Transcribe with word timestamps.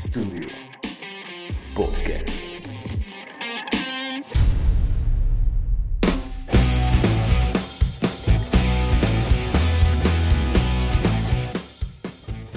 Estudio 0.00 0.48
Podcast. 1.74 2.60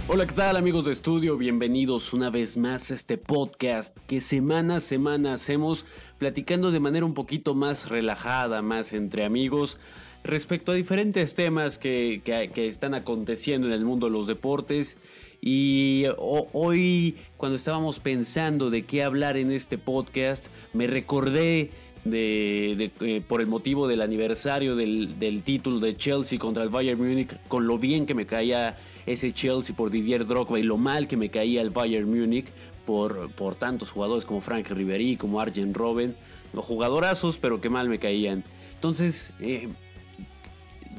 Hola, 0.07 0.25
¿qué 0.25 0.33
tal 0.33 0.57
amigos 0.57 0.85
de 0.85 0.91
estudio? 0.91 1.37
Bienvenidos 1.37 2.13
una 2.13 2.29
vez 2.31 2.57
más 2.57 2.89
a 2.89 2.95
este 2.95 3.17
podcast 3.17 3.95
que 4.07 4.21
semana 4.21 4.77
a 4.77 4.81
semana 4.81 5.33
hacemos 5.35 5.85
platicando 6.17 6.71
de 6.71 6.79
manera 6.79 7.05
un 7.05 7.13
poquito 7.13 7.53
más 7.53 7.89
relajada, 7.89 8.61
más 8.63 8.91
entre 8.93 9.23
amigos, 9.23 9.77
respecto 10.23 10.71
a 10.71 10.75
diferentes 10.75 11.35
temas 11.35 11.77
que, 11.77 12.21
que- 12.25 12.49
que 12.53 12.67
están 12.67 12.95
aconteciendo 12.95 13.67
en 13.67 13.73
el 13.73 13.85
mundo 13.85 14.07
de 14.07 14.13
los 14.13 14.25
deportes. 14.25 14.97
Y 15.41 16.05
ho- 16.17 16.47
hoy, 16.53 17.15
cuando 17.37 17.55
estábamos 17.55 17.99
pensando 17.99 18.69
de 18.69 18.83
qué 18.85 19.03
hablar 19.03 19.37
en 19.37 19.51
este 19.51 19.77
podcast, 19.77 20.47
me 20.73 20.87
recordé 20.87 21.71
de, 22.05 22.91
eh, 23.01 23.21
por 23.27 23.41
el 23.41 23.47
motivo 23.47 23.87
del 23.87 24.01
aniversario 24.01 24.75
del, 24.75 25.19
del 25.19 25.43
título 25.43 25.79
de 25.79 25.95
Chelsea 25.95 26.39
contra 26.39 26.63
el 26.63 26.69
Bayern 26.69 26.99
Múnich, 26.99 27.35
con 27.47 27.67
lo 27.67 27.77
bien 27.77 28.05
que 28.05 28.15
me 28.15 28.25
caía 28.25 28.77
ese 29.05 29.31
Chelsea 29.33 29.75
por 29.75 29.91
Didier 29.91 30.25
Drogba 30.25 30.59
y 30.59 30.63
lo 30.63 30.77
mal 30.77 31.07
que 31.07 31.17
me 31.17 31.29
caía 31.29 31.61
el 31.61 31.69
Bayern 31.69 32.09
Múnich 32.09 32.47
por, 32.85 33.31
por 33.31 33.55
tantos 33.55 33.91
jugadores 33.91 34.25
como 34.25 34.41
Frank 34.41 34.67
Riveri, 34.69 35.15
como 35.17 35.39
Arjen 35.39 35.73
Robben, 35.73 36.15
jugadorazos, 36.53 37.37
pero 37.37 37.61
que 37.61 37.69
mal 37.69 37.87
me 37.89 37.99
caían. 37.99 38.43
Entonces, 38.75 39.33
eh, 39.39 39.67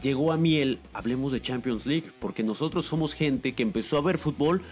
llegó 0.00 0.32
a 0.32 0.36
mí 0.36 0.58
el 0.58 0.78
hablemos 0.92 1.32
de 1.32 1.40
Champions 1.40 1.86
League, 1.86 2.12
porque 2.20 2.42
nosotros 2.42 2.86
somos 2.86 3.14
gente 3.14 3.54
que 3.54 3.62
empezó 3.62 3.98
a 3.98 4.02
ver 4.02 4.18
fútbol 4.18 4.62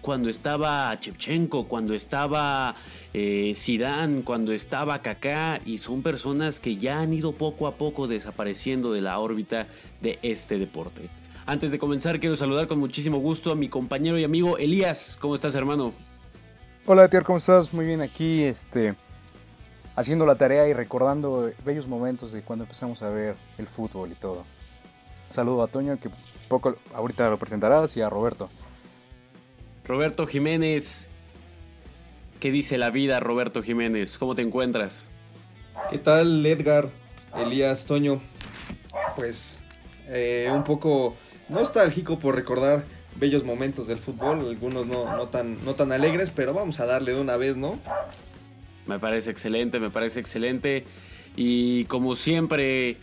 cuando 0.00 0.28
estaba 0.28 0.96
Chepchenko, 0.98 1.68
cuando 1.68 1.94
estaba 1.94 2.76
eh, 3.12 3.52
Zidane, 3.56 4.22
cuando 4.22 4.52
estaba 4.52 5.02
Kaká, 5.02 5.60
y 5.64 5.78
son 5.78 6.02
personas 6.02 6.60
que 6.60 6.76
ya 6.76 7.00
han 7.00 7.12
ido 7.12 7.32
poco 7.32 7.66
a 7.66 7.76
poco 7.76 8.06
desapareciendo 8.06 8.92
de 8.92 9.00
la 9.00 9.18
órbita 9.18 9.66
de 10.00 10.18
este 10.22 10.58
deporte. 10.58 11.08
Antes 11.46 11.70
de 11.72 11.78
comenzar, 11.78 12.20
quiero 12.20 12.36
saludar 12.36 12.68
con 12.68 12.78
muchísimo 12.78 13.18
gusto 13.18 13.50
a 13.50 13.54
mi 13.54 13.68
compañero 13.68 14.18
y 14.18 14.24
amigo 14.24 14.58
Elías. 14.58 15.16
¿Cómo 15.20 15.34
estás, 15.34 15.54
hermano? 15.54 15.92
Hola, 16.86 17.08
Tier, 17.08 17.22
¿cómo 17.22 17.38
estás? 17.38 17.72
Muy 17.72 17.86
bien 17.86 18.00
aquí, 18.00 18.42
este, 18.42 18.94
haciendo 19.96 20.26
la 20.26 20.36
tarea 20.36 20.68
y 20.68 20.72
recordando 20.72 21.50
bellos 21.64 21.86
momentos 21.86 22.32
de 22.32 22.42
cuando 22.42 22.64
empezamos 22.64 23.02
a 23.02 23.08
ver 23.08 23.34
el 23.58 23.66
fútbol 23.66 24.12
y 24.12 24.14
todo. 24.14 24.44
Saludo 25.30 25.62
a 25.62 25.66
Toño, 25.66 25.98
que 26.00 26.10
poco 26.48 26.76
ahorita 26.94 27.28
lo 27.30 27.38
presentarás, 27.38 27.96
y 27.96 28.00
a 28.00 28.08
Roberto. 28.08 28.48
Roberto 29.84 30.26
Jiménez. 30.26 31.08
¿Qué 32.40 32.50
dice 32.50 32.78
la 32.78 32.90
vida, 32.90 33.20
Roberto 33.20 33.62
Jiménez? 33.62 34.16
¿Cómo 34.18 34.34
te 34.34 34.42
encuentras? 34.42 35.10
¿Qué 35.90 35.98
tal, 35.98 36.44
Edgar, 36.46 36.88
Elías, 37.36 37.84
Toño? 37.84 38.20
Pues 39.16 39.62
eh, 40.06 40.48
un 40.52 40.62
poco 40.62 41.16
nostálgico 41.48 42.18
por 42.18 42.34
recordar 42.34 42.84
bellos 43.16 43.44
momentos 43.44 43.88
del 43.88 43.98
fútbol, 43.98 44.40
algunos 44.48 44.86
no, 44.86 45.16
no, 45.16 45.28
tan, 45.28 45.64
no 45.64 45.74
tan 45.74 45.90
alegres, 45.90 46.30
pero 46.30 46.54
vamos 46.54 46.78
a 46.80 46.86
darle 46.86 47.14
de 47.14 47.20
una 47.20 47.36
vez, 47.36 47.56
¿no? 47.56 47.78
Me 48.86 48.98
parece 48.98 49.30
excelente, 49.30 49.80
me 49.80 49.90
parece 49.90 50.20
excelente. 50.20 50.84
Y 51.36 51.84
como 51.84 52.14
siempre, 52.14 52.96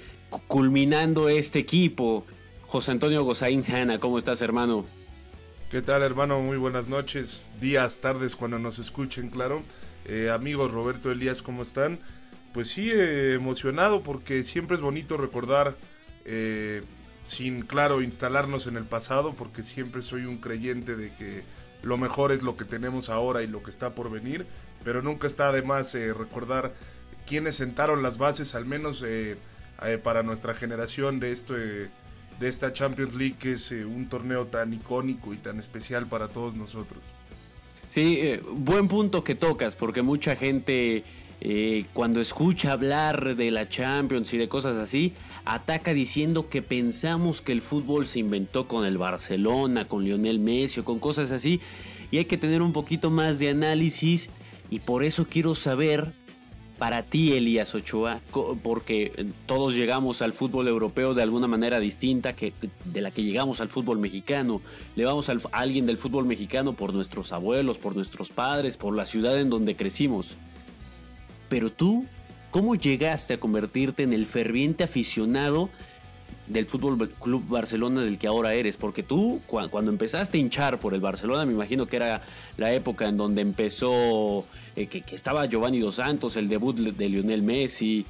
culminando 0.48 1.30
este 1.30 1.60
equipo, 1.60 2.26
José 2.68 2.92
Antonio 2.92 3.24
Gozaín 3.24 3.64
Hanna, 3.68 4.00
¿cómo 4.00 4.18
estás, 4.18 4.42
hermano? 4.42 4.86
¿Qué 5.70 5.82
tal 5.82 6.04
hermano? 6.04 6.40
Muy 6.42 6.58
buenas 6.58 6.88
noches, 6.88 7.42
días, 7.60 8.00
tardes 8.00 8.36
cuando 8.36 8.60
nos 8.60 8.80
escuchen, 8.80 9.30
claro. 9.30 9.64
Eh, 10.06 10.30
amigos 10.30 10.72
Roberto 10.72 11.12
Elías, 11.12 11.42
¿cómo 11.42 11.64
están? 11.64 12.00
Pues 12.54 12.70
sí, 12.70 12.90
eh, 12.92 13.34
emocionado 13.34 14.02
porque 14.02 14.44
siempre 14.44 14.76
es 14.76 14.82
bonito 14.82 15.18
recordar, 15.18 15.76
eh, 16.26 16.84
sin, 17.24 17.64
claro, 17.64 18.02
instalarnos 18.02 18.68
en 18.68 18.78
el 18.78 18.86
pasado, 18.86 19.34
porque 19.34 19.64
siempre 19.64 20.02
soy 20.02 20.26
un 20.26 20.38
creyente 20.38 20.96
de 20.96 21.14
que 21.16 21.44
lo 21.82 21.98
mejor 21.98 22.32
es 22.32 22.44
lo 22.44 22.56
que 22.56 22.64
tenemos 22.64 23.10
ahora 23.10 23.42
y 23.44 23.48
lo 23.48 23.62
que 23.64 23.72
está 23.72 23.96
por 23.96 24.10
venir, 24.10 24.46
pero 24.84 25.02
nunca 25.02 25.28
está 25.28 25.52
de 25.52 25.64
más 25.64 25.94
eh, 25.96 26.14
recordar 26.14 26.74
quiénes 27.26 27.56
sentaron 27.56 28.04
las 28.04 28.18
bases, 28.18 28.56
al 28.56 28.66
menos 28.66 29.04
eh, 29.84 29.98
para 29.98 30.24
nuestra 30.24 30.54
generación 30.54 31.20
de 31.20 31.32
esto. 31.32 31.56
eh, 31.58 31.90
de 32.40 32.50
esta 32.50 32.74
Champions 32.74 33.14
League 33.14 33.36
que 33.40 33.54
es 33.54 33.72
eh, 33.72 33.86
un 33.86 34.10
torneo 34.10 34.48
tan 34.48 34.74
icónico 34.74 35.34
y 35.34 35.38
tan 35.38 35.58
especial 35.58 36.06
para 36.06 36.28
todos 36.28 36.54
nosotros. 36.54 37.00
Sí, 37.88 38.18
eh, 38.20 38.44
buen 38.52 38.90
punto 38.90 39.24
que 39.24 39.36
tocas, 39.36 39.78
porque 39.78 40.02
mucha 40.02 40.36
gente 40.36 41.06
cuando 41.94 42.20
escucha 42.20 42.72
hablar 42.72 43.36
de 43.36 43.52
la 43.52 43.70
Champions 43.70 44.34
y 44.34 44.38
de 44.38 44.50
cosas 44.50 44.76
así, 44.78 45.14
ataca 45.46 45.94
diciendo 45.94 46.50
que 46.50 46.62
pensamos 46.62 47.42
que 47.42 47.52
el 47.52 47.62
fútbol 47.62 48.08
se 48.08 48.20
inventó 48.20 48.68
con 48.68 48.84
el 48.84 48.98
Barcelona, 48.98 49.88
con 49.88 50.04
Lionel 50.04 50.40
Messi 50.40 50.80
o 50.80 50.84
con 50.84 50.98
cosas 51.00 51.32
así, 51.32 51.62
y 52.10 52.18
hay 52.18 52.26
que 52.26 52.38
tener 52.38 52.62
un 52.64 52.74
poquito 52.74 53.12
más 53.12 53.38
de 53.38 53.50
análisis, 53.50 54.30
y 54.72 54.80
por 54.80 55.04
eso 55.04 55.28
quiero 55.30 55.56
saber 55.56 56.14
para 56.78 57.04
ti, 57.04 57.34
Elías 57.34 57.74
Ochoa, 57.74 58.22
porque 58.62 59.28
todos 59.46 59.76
llegamos 59.76 60.22
al 60.22 60.34
fútbol 60.34 60.68
europeo 60.68 61.14
de 61.14 61.24
alguna 61.24 61.48
manera 61.48 61.80
distinta 61.80 62.34
que 62.34 62.54
de 62.84 63.02
la 63.02 63.12
que 63.12 63.24
llegamos 63.24 63.62
al 63.62 63.70
fútbol 63.70 64.00
mexicano. 64.00 64.62
Le 64.96 65.06
vamos 65.06 65.30
a 65.30 65.36
alguien 65.52 65.86
del 65.86 65.98
fútbol 65.98 66.26
mexicano 66.26 66.74
por 66.74 66.94
nuestros 66.94 67.32
abuelos, 67.32 67.78
por 67.78 67.96
nuestros 67.96 68.30
padres, 68.30 68.78
por 68.78 68.96
la 68.96 69.06
ciudad 69.06 69.40
en 69.40 69.50
donde 69.50 69.76
crecimos. 69.76 70.36
Pero 71.48 71.72
tú, 71.72 72.06
¿cómo 72.52 72.76
llegaste 72.76 73.36
a 73.36 73.40
convertirte 73.40 74.04
en 74.04 74.12
el 74.12 74.26
ferviente 74.26 74.84
aficionado 74.84 75.70
del 76.48 76.66
Fútbol 76.68 77.10
Club 77.10 77.48
Barcelona 77.48 78.02
del 78.02 78.18
que 78.18 78.28
ahora 78.28 78.54
eres? 78.54 78.78
Porque 78.78 79.04
tú, 79.04 79.42
cua- 79.48 79.70
cuando 79.70 79.92
empezaste 79.92 80.38
a 80.38 80.42
hinchar 80.42 80.80
por 80.80 80.94
el 80.94 81.02
Barcelona, 81.02 81.46
me 81.46 81.54
imagino 81.54 81.86
que 81.88 81.96
era 81.98 82.22
la 82.58 82.72
época 82.74 83.08
en 83.08 83.18
donde 83.18 83.42
empezó, 83.42 84.46
eh, 84.76 84.88
que, 84.88 85.04
estaba 85.16 85.46
Giovanni 85.46 85.80
Dos 85.80 85.96
Santos, 85.96 86.36
el 86.38 86.48
debut 86.50 86.76
de 86.76 87.10
Lionel 87.10 87.42
Messi, 87.42 88.06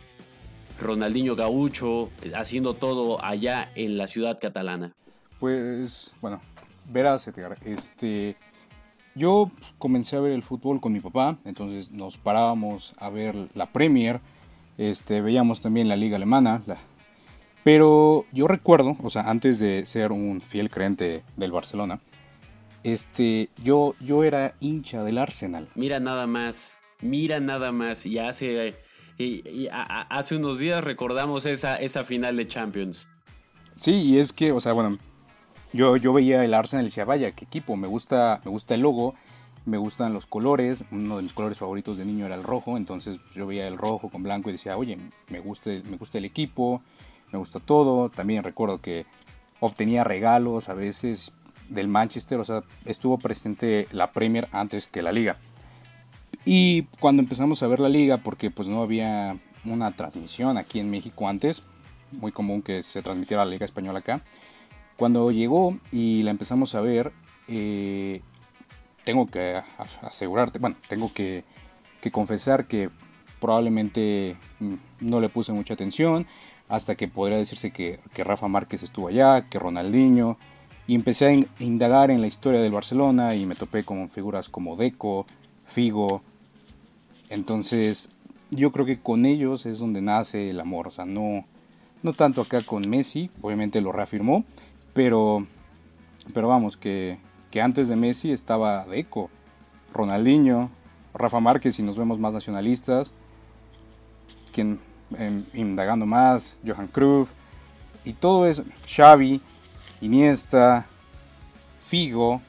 Ronaldinho 0.82 1.36
Gaucho, 1.36 2.10
haciendo 2.36 2.74
todo 2.74 3.24
allá 3.24 3.70
en 3.76 3.98
la 3.98 4.08
ciudad 4.08 4.40
catalana. 4.42 4.92
Pues, 5.40 6.14
bueno, 6.22 6.42
verás, 6.92 7.28
Edgar, 7.28 7.58
este, 7.66 8.36
yo 9.16 9.50
comencé 9.78 10.18
a 10.18 10.20
ver 10.20 10.34
el 10.34 10.44
fútbol 10.44 10.82
con 10.82 10.92
mi 10.92 11.00
papá, 11.00 11.38
entonces 11.46 11.92
nos 11.92 12.18
parábamos 12.18 12.94
a 12.98 13.10
ver 13.10 13.36
la 13.54 13.68
Premier, 13.72 14.20
este, 14.78 15.22
veíamos 15.22 15.62
también 15.62 15.88
la 15.88 15.96
Liga 15.96 16.18
Alemana, 16.18 16.62
la- 16.66 16.78
pero 17.66 18.26
yo 18.32 18.48
recuerdo, 18.48 18.96
o 19.02 19.10
sea, 19.10 19.24
antes 19.24 19.58
de 19.58 19.88
ser 19.88 20.12
un 20.12 20.40
fiel 20.40 20.70
creyente 20.70 21.24
del 21.36 21.52
Barcelona, 21.52 22.00
este, 22.84 23.50
yo, 23.64 23.96
yo 24.00 24.24
era 24.24 24.54
hincha 24.60 25.04
del 25.04 25.18
Arsenal. 25.18 25.68
Mira 25.74 26.00
nada 26.00 26.28
más, 26.28 26.78
mira 27.02 27.40
nada 27.40 27.72
más. 27.72 28.06
Y 28.06 28.20
hace, 28.20 28.76
y- 29.18 29.50
y 29.50 29.68
a- 29.70 29.82
a- 29.82 30.02
hace 30.04 30.36
unos 30.36 30.60
días 30.60 30.84
recordamos 30.84 31.48
esa, 31.48 31.78
esa 31.78 32.06
final 32.06 32.38
de 32.38 32.48
Champions. 32.48 33.08
Sí, 33.74 33.94
y 33.96 34.20
es 34.20 34.32
que, 34.32 34.52
o 34.52 34.62
sea, 34.62 34.74
bueno, 34.74 35.00
yo, 35.74 35.98
yo 35.98 36.14
veía 36.14 36.46
el 36.46 36.54
Arsenal 36.54 36.86
y 36.86 36.90
decía, 36.90 37.06
vaya, 37.06 37.32
qué 37.32 37.46
equipo, 37.46 37.76
me 37.76 37.88
gusta, 37.88 38.42
me 38.46 38.52
gusta 38.52 38.76
el 38.76 38.82
logo, 38.82 39.16
me 39.66 39.78
gustan 39.78 40.14
los 40.14 40.28
colores, 40.28 40.84
uno 40.92 41.18
de 41.18 41.24
mis 41.24 41.34
colores 41.34 41.58
favoritos 41.58 41.98
de 41.98 42.06
niño 42.06 42.28
era 42.28 42.36
el 42.36 42.44
rojo, 42.44 42.78
entonces 42.78 43.18
pues, 43.18 43.34
yo 43.34 43.48
veía 43.48 43.68
el 43.68 43.80
rojo 43.80 44.10
con 44.10 44.22
blanco 44.22 44.50
y 44.50 44.52
decía, 44.52 44.78
oye, 44.78 44.98
me 45.30 45.40
gusta, 45.40 45.72
me 45.90 45.98
gusta 45.98 46.20
el 46.20 46.26
equipo, 46.26 46.84
me 47.32 47.40
gusta 47.40 47.60
todo, 47.60 48.10
también 48.10 48.44
recuerdo 48.44 48.82
que 48.82 49.06
obtenía 49.60 50.04
regalos 50.04 50.70
a 50.70 50.74
veces 50.74 51.34
del 51.70 51.88
Manchester, 51.88 52.40
o 52.40 52.46
sea, 52.46 52.64
estuvo 52.86 53.18
presente 53.18 53.88
la 53.92 54.12
Premier 54.12 54.48
antes 54.52 54.88
que 54.88 55.02
la 55.02 55.12
liga. 55.12 55.38
Y 56.46 56.84
cuando 57.00 57.22
empezamos 57.22 57.64
a 57.64 57.68
ver 57.68 57.80
la 57.80 57.90
liga, 57.90 58.18
porque 58.18 58.52
pues 58.52 58.68
no 58.68 58.82
había 58.84 59.38
una 59.64 59.96
transmisión 59.96 60.58
aquí 60.58 60.80
en 60.80 60.92
México 60.92 61.28
antes, 61.28 61.64
muy 62.12 62.32
común 62.32 62.62
que 62.62 62.84
se 62.84 63.02
transmitiera 63.02 63.46
la 63.46 63.52
liga 63.52 63.66
española 63.66 64.00
acá, 64.00 64.22
Cuando 64.96 65.32
llegó 65.32 65.78
y 65.92 66.24
la 66.24 66.32
empezamos 66.32 66.74
a 66.76 66.82
ver, 66.82 67.12
eh, 67.48 68.22
tengo 69.04 69.28
que 69.28 69.62
asegurarte, 70.02 70.60
bueno, 70.60 70.76
tengo 70.88 71.14
que, 71.14 71.44
confesar 72.12 72.68
que 72.68 72.92
probablemente 73.42 74.38
mm, 74.60 74.76
no 75.00 75.20
le 75.20 75.28
puse 75.28 75.52
mucha 75.52 75.74
atención 75.74 76.28
hasta 76.68 76.96
que 76.96 77.08
podría 77.08 77.38
decirse 77.38 77.72
que, 77.72 78.00
que, 78.14 78.24
Rafa 78.24 78.48
Márquez 78.48 78.84
estuvo 78.84 79.08
allá, 79.08 79.48
que 79.50 79.60
Ronaldinho, 79.60 80.38
y 80.88 80.96
empecé 80.96 81.28
a 81.28 81.64
indagar 81.64 82.12
en 82.12 82.22
la 82.22 82.28
historia 82.28 82.62
del 82.62 82.72
Barcelona 82.72 83.36
y 83.36 83.46
me 83.46 83.56
topé 83.56 83.84
con 83.84 84.10
figuras 84.10 84.50
como 84.50 84.76
Deco, 84.76 85.26
Figo, 85.66 86.22
entonces 87.30 88.10
yo 88.52 88.72
creo 88.72 88.86
que 88.86 89.00
con 89.00 89.26
ellos 89.26 89.66
es 89.66 89.80
donde 89.80 90.02
nace 90.02 90.52
el 90.52 90.60
amor, 90.60 90.88
o 90.88 90.92
sea, 90.92 91.06
no, 91.06 91.46
no 92.04 92.14
tanto 92.14 92.42
acá 92.42 92.62
con 92.62 92.88
Messi, 92.88 93.32
obviamente 93.42 93.82
lo 93.82 93.92
reafirmó, 93.92 94.46
pero, 94.94 95.46
pero 96.34 96.48
vamos, 96.48 96.78
que, 96.78 97.18
que 97.52 97.62
antes 97.62 97.88
de 97.88 97.96
Messi 97.96 98.32
estaba 98.32 98.86
Deco, 98.86 99.30
Ronaldinho, 99.92 100.70
Rafa 101.14 101.40
Márquez, 101.40 101.76
si 101.76 101.84
nos 101.84 101.98
vemos 101.98 102.20
más 102.20 102.34
nacionalistas, 102.34 103.14
quien 104.52 104.80
em, 105.18 105.44
indagando 105.54 106.06
más, 106.06 106.58
Johan 106.66 106.88
Cruyff, 106.88 107.30
y 108.04 108.14
todo 108.14 108.48
eso, 108.48 108.64
Xavi, 108.88 109.42
Iniesta, 110.02 110.88
Figo, 111.80 112.42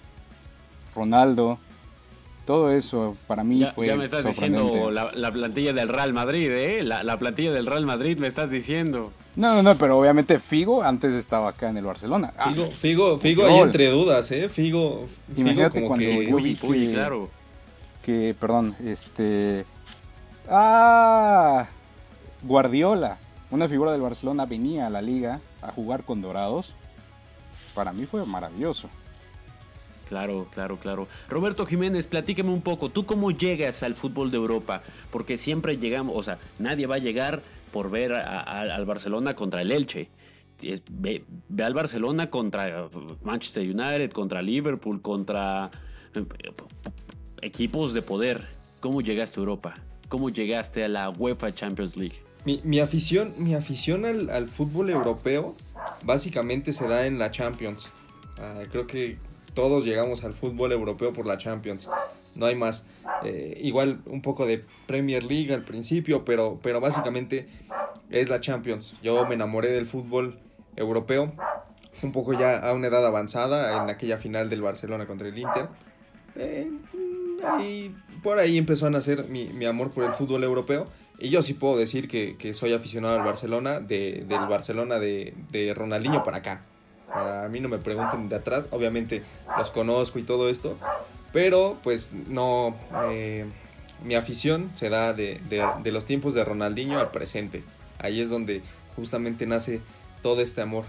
Ronaldo, 0.95 1.59
todo 2.47 2.71
eso 2.71 3.17
para 3.27 3.43
mí 3.43 3.67
fue. 3.75 3.89
Ya 3.89 3.97
me 3.97 4.05
estás 4.05 4.25
diciendo 4.25 4.91
la, 4.91 5.33
plantilla 5.33 5.73
del 5.73 5.89
Real 5.89 6.13
Madrid, 6.13 6.49
¿eh? 6.51 6.83
La, 6.83 7.19
plantilla 7.19 7.53
del 7.53 7.67
Real 7.67 7.85
Madrid 7.85 8.19
me 8.19 8.29
estás 8.29 8.51
diciendo. 8.51 9.13
No, 9.35 9.55
no, 9.55 9.63
no, 9.63 9.77
pero 9.77 9.99
obviamente 9.99 10.39
Figo 10.39 10.83
antes 10.83 11.13
estaba 11.13 11.51
acá 11.51 11.69
en 11.69 11.77
el 11.77 11.85
Barcelona. 11.85 12.33
Ah, 12.39 12.53
Figo, 12.53 12.67
Figo, 12.69 13.19
Figo 13.19 13.47
ahí 13.47 13.59
entre 13.59 13.91
dudas, 13.91 14.31
¿eh? 14.31 14.49
Figo. 14.49 15.07
Imagínate 15.37 15.85
cuando 15.85 16.07
yo 16.07 16.37
vi 16.37 16.55
que, 16.55 16.93
claro. 16.93 17.29
que, 18.03 18.35
perdón, 18.39 18.77
este. 18.85 19.67
Ah, 20.49 21.67
Guardiola, 22.47 23.19
una 23.51 23.69
figura 23.69 23.93
del 23.93 24.01
Barcelona, 24.01 24.47
venía 24.47 24.87
a 24.87 24.91
la 24.91 25.03
liga 25.03 25.41
a 25.63 25.73
jugar 25.73 26.05
con 26.05 26.23
Dorados. 26.23 26.75
Para 27.75 27.93
mí 27.93 28.07
fue 28.07 28.25
maravilloso. 28.25 28.89
Claro, 30.09 30.47
claro, 30.53 30.79
claro. 30.79 31.09
Roberto 31.29 31.67
Jiménez, 31.67 32.07
platíqueme 32.07 32.51
un 32.51 32.63
poco, 32.63 32.91
¿tú 32.91 33.05
cómo 33.05 33.33
llegas 33.33 33.83
al 33.83 33.97
fútbol 33.97 34.31
de 34.31 34.37
Europa? 34.37 34.83
Porque 35.11 35.37
siempre 35.37 35.77
llegamos, 35.77 36.17
o 36.17 36.23
sea, 36.23 36.39
nadie 36.61 36.87
va 36.87 36.95
a 36.95 36.99
llegar 36.99 37.43
por 37.73 37.91
ver 37.91 38.13
al 38.13 38.87
Barcelona 38.87 39.35
contra 39.35 39.63
el 39.63 39.73
Elche. 39.73 40.09
ve, 40.91 41.25
al 41.59 41.75
Barcelona 41.75 42.31
contra 42.31 42.89
Manchester 43.25 43.65
United, 43.65 44.13
contra 44.13 44.41
Liverpool, 44.41 45.03
contra 45.03 45.71
eh, 46.15 46.25
equipos 47.43 47.93
de 47.93 48.03
poder. 48.03 48.47
¿Cómo 48.79 49.01
llegaste 49.01 49.41
a 49.41 49.43
Europa? 49.43 49.75
¿Cómo 50.09 50.31
llegaste 50.31 50.85
a 50.85 50.89
la 50.89 51.11
UEFA 51.11 51.53
Champions 51.53 51.97
League? 51.97 52.26
Mi, 52.47 52.79
afición, 52.79 53.35
mi 53.39 53.55
afición 53.55 54.05
al, 54.05 54.47
fútbol 54.47 54.91
europeo 54.91 55.57
básicamente 56.05 56.73
se 56.73 56.87
da 56.87 57.07
en 57.07 57.19
la 57.19 57.33
Champions. 57.33 57.91
Ah, 58.39 58.63
creo 58.71 58.87
que 58.87 59.19
todos 59.53 59.85
llegamos 59.85 60.23
al 60.23 60.33
fútbol 60.33 60.71
europeo 60.71 61.13
por 61.13 61.27
la 61.27 61.39
Champions. 61.39 61.89
No 62.37 62.47
hay 62.47 62.55
más. 62.55 62.87
Eh, 63.25 63.59
igual 63.63 64.01
un 64.07 64.23
poco 64.23 64.47
de 64.47 64.65
Premier 64.87 65.25
League 65.25 65.53
al 65.53 65.65
principio, 65.65 66.25
pero, 66.25 66.61
pero 66.63 66.81
básicamente 66.81 67.49
es 68.11 68.29
la 68.29 68.41
Champions. 68.41 68.95
Yo 69.03 69.27
me 69.27 69.35
enamoré 69.35 69.73
del 69.73 69.87
fútbol 69.87 70.39
europeo 70.77 71.33
un 72.03 72.13
poco 72.13 72.33
ya 72.35 72.59
a 72.59 72.73
una 72.75 72.89
edad 72.89 73.05
avanzada 73.05 73.83
en 73.83 73.91
aquella 73.91 74.19
final 74.19 74.49
del 74.51 74.63
Barcelona 74.63 75.07
contra 75.07 75.29
el 75.29 75.37
Inter. 75.37 75.69
Eh, 76.37 76.71
y 77.61 77.91
por 78.23 78.39
ahí 78.39 78.59
empezó 78.59 78.87
a 78.87 78.91
nacer 78.91 79.29
mi, 79.29 79.65
amor 79.65 79.91
por 79.91 80.05
el 80.05 80.13
fútbol 80.13 80.45
europeo. 80.45 80.87
Y 81.19 81.31
yo 81.31 81.43
sí 81.43 81.55
puedo 81.55 81.79
decir 81.79 82.09
que, 82.09 82.55
soy 82.55 82.73
aficionado 82.73 83.17
al 83.17 83.25
Barcelona, 83.25 83.81
de, 83.81 84.25
del 84.29 84.47
Barcelona 84.47 84.99
de, 84.99 85.35
de 85.51 85.73
Ronaldinho 85.75 86.23
para 86.23 86.39
acá. 86.39 86.63
A 87.13 87.49
mí 87.49 87.61
no 87.61 87.69
me 87.69 87.79
pregunten 87.79 88.29
de 88.29 88.37
atrás, 88.37 88.65
obviamente 88.71 89.23
los 89.57 89.71
conozco 89.71 90.19
y 90.19 90.23
todo 90.23 90.51
esto, 90.51 90.77
pero 91.33 91.79
pues 91.83 92.13
no, 92.13 92.75
eh, 93.11 93.47
mi 94.05 94.15
afición 94.15 94.71
se 94.75 94.91
da 94.91 95.13
de, 95.13 95.41
los 95.85 96.05
tiempos 96.05 96.35
de 96.35 96.45
Ronaldinho 96.45 96.99
al 96.99 97.11
presente. 97.11 97.63
Ahí 97.99 98.21
es 98.21 98.31
donde 98.31 98.63
justamente 98.97 99.47
nace 99.47 99.81
todo 100.23 100.43
este 100.43 100.61
amor. 100.61 100.85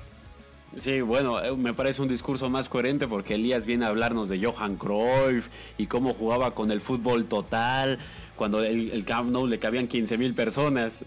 Sí, 0.80 1.02
bueno, 1.02 1.42
eh, 1.42 1.56
me 1.56 1.74
parece 1.74 2.02
un 2.02 2.10
discurso 2.10 2.50
más 2.50 2.68
coherente 2.68 3.08
porque 3.08 3.36
Elías 3.36 3.66
viene 3.66 3.86
a 3.86 3.88
hablarnos 3.88 4.28
de 4.28 4.44
Johan 4.44 4.76
Cruyff 4.76 5.48
y 5.78 5.88
cómo 5.88 6.14
jugaba 6.14 6.52
con 6.52 6.72
el 6.72 6.82
fútbol 6.82 7.26
total, 7.26 8.00
cuando 8.38 8.64
el, 8.64 8.92
el 8.92 9.04
Camp 9.04 9.32
Nou 9.32 9.46
le 9.48 9.60
cabían 9.60 9.88
15 9.88 10.18
mil 10.18 10.34
personas. 10.34 11.04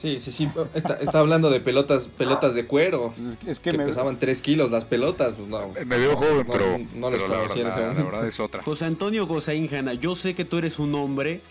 Sí, 0.00 0.18
sí, 0.18 0.32
sí. 0.32 0.48
Está, 0.72 1.18
hablando 1.18 1.50
de 1.50 1.60
pelotas 1.60 2.06
pelotas 2.06 2.54
de 2.54 2.64
cuero. 2.64 3.12
Pues 3.14 3.36
es, 3.46 3.60
que, 3.60 3.72
me... 3.72 3.84
pesaban 3.84 4.18
3 4.18 4.40
kilos 4.40 4.70
las 4.70 4.86
pelotas. 4.86 5.34
Pues 5.34 5.46
no, 5.46 5.68
me 5.68 5.98
veo 5.98 6.16
joven, 6.16 6.46
pero, 6.50 6.78
no, 6.94 7.10
les 7.10 7.20
conocía 7.20 7.64
la, 7.64 7.76
verdad, 7.76 7.98
la 7.98 8.04
verdad 8.04 8.26
es 8.26 8.40
otra. 8.40 8.62
José 8.62 8.86
Antonio 8.86 9.26
Gozaín 9.26 9.68
yo 10.00 10.14
sé 10.14 10.34
que 10.34 10.46
tú 10.46 10.56
eres 10.56 10.78
un 10.78 10.94
hombre 10.94 11.42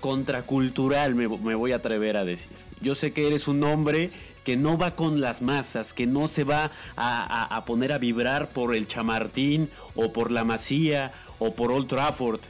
contracultural, 0.00 1.14
me, 1.14 1.28
me 1.28 1.54
voy 1.54 1.72
a 1.72 1.76
atrever 1.76 2.16
a 2.16 2.24
decir. 2.24 2.50
Yo 2.80 2.94
sé 2.94 3.12
que 3.12 3.26
eres 3.26 3.48
un 3.48 3.62
hombre 3.64 4.10
que 4.44 4.56
no 4.56 4.78
va 4.78 4.96
con 4.96 5.20
las 5.20 5.42
masas, 5.42 5.92
que 5.92 6.06
no 6.06 6.28
se 6.28 6.44
va 6.44 6.70
a, 6.96 7.56
a, 7.56 7.64
poner 7.64 7.92
a 7.92 7.98
vibrar 7.98 8.48
por 8.48 8.74
el 8.74 8.86
Chamartín 8.86 9.70
o 9.94 10.12
por 10.12 10.30
la 10.30 10.44
Masía 10.44 11.12
o 11.38 11.54
por 11.54 11.72
Old 11.72 11.88
Trafford 11.88 12.40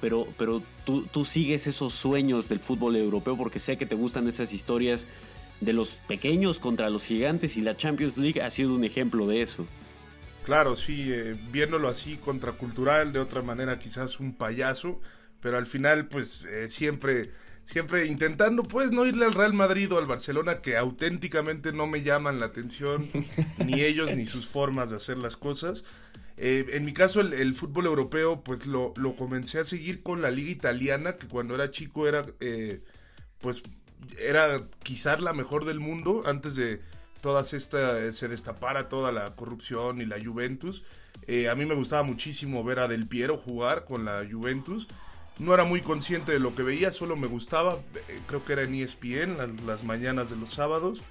pero, 0.00 0.26
pero 0.38 0.62
tú, 0.84 1.06
tú 1.06 1.24
sigues 1.24 1.66
esos 1.66 1.92
sueños 1.92 2.48
del 2.48 2.60
fútbol 2.60 2.96
europeo 2.96 3.36
porque 3.36 3.58
sé 3.58 3.76
que 3.76 3.86
te 3.86 3.94
gustan 3.94 4.26
esas 4.28 4.52
historias 4.52 5.06
de 5.60 5.72
los 5.72 5.90
pequeños 5.90 6.58
contra 6.58 6.88
los 6.88 7.04
gigantes 7.04 7.56
y 7.56 7.60
la 7.60 7.76
Champions 7.76 8.16
League 8.16 8.40
ha 8.40 8.50
sido 8.50 8.74
un 8.74 8.84
ejemplo 8.84 9.26
de 9.26 9.42
eso. 9.42 9.66
Claro, 10.44 10.74
sí, 10.74 11.12
eh, 11.12 11.38
viéndolo 11.52 11.88
así 11.88 12.16
contracultural, 12.16 13.12
de 13.12 13.20
otra 13.20 13.42
manera 13.42 13.78
quizás 13.78 14.20
un 14.20 14.32
payaso, 14.32 14.98
pero 15.40 15.58
al 15.58 15.66
final 15.66 16.08
pues 16.08 16.44
eh, 16.44 16.68
siempre, 16.68 17.30
siempre 17.64 18.06
intentando 18.06 18.62
pues 18.62 18.92
no 18.92 19.06
irle 19.06 19.24
al 19.24 19.34
Real 19.34 19.52
Madrid 19.52 19.92
o 19.92 19.98
al 19.98 20.06
Barcelona 20.06 20.60
que 20.60 20.76
auténticamente 20.76 21.72
no 21.72 21.86
me 21.86 22.02
llaman 22.02 22.40
la 22.40 22.46
atención, 22.46 23.08
ni 23.64 23.82
ellos 23.82 24.14
ni 24.14 24.26
sus 24.26 24.46
formas 24.46 24.90
de 24.90 24.96
hacer 24.96 25.18
las 25.18 25.36
cosas. 25.36 25.84
Eh, 26.42 26.66
en 26.72 26.86
mi 26.86 26.94
caso, 26.94 27.20
el, 27.20 27.54
fútbol 27.54 27.84
europeo, 27.84 28.42
pues 28.42 28.64
lo, 28.66 28.94
comencé 29.18 29.60
a 29.60 29.64
seguir 29.64 30.02
con 30.02 30.22
la 30.22 30.30
liga 30.30 30.50
italiana, 30.50 31.16
que 31.16 31.28
cuando 31.28 31.54
era 31.54 31.70
chico 31.70 32.08
era, 32.08 32.24
eh, 32.40 32.82
pues, 33.40 33.62
era 34.18 34.66
quizás 34.82 35.20
la 35.20 35.34
mejor 35.34 35.66
del 35.66 35.80
mundo, 35.80 36.22
antes 36.24 36.56
de 36.56 36.80
todas 37.20 37.52
esta, 37.52 38.10
se 38.12 38.28
destapara 38.28 38.88
toda 38.88 39.12
la 39.12 39.34
corrupción 39.36 40.00
y 40.00 40.06
la 40.06 40.16
Juventus. 40.18 40.82
Eh, 41.26 41.50
a 41.50 41.54
mí 41.54 41.66
me 41.66 41.74
gustaba 41.74 42.02
muchísimo 42.02 42.64
ver 42.64 42.78
a 42.78 42.88
Del 42.88 43.06
Piero 43.06 43.36
jugar 43.36 43.84
con 43.84 44.04
la 44.04 44.26
Juventus. 44.30 44.88
No 45.40 45.54
era 45.54 45.64
muy 45.64 45.80
consciente 45.80 46.32
de 46.32 46.38
lo 46.38 46.54
que 46.54 46.62
veía, 46.62 46.92
solo 46.92 47.16
me 47.16 47.26
gustaba. 47.26 47.80
creo 48.26 48.44
que 48.44 48.52
era 48.52 48.62
en 48.62 48.74
ESPN, 48.74 49.38
las, 49.66 49.84
mañanas 49.84 50.28
de 50.28 50.36
los 50.36 50.50
sábados. 50.50 51.02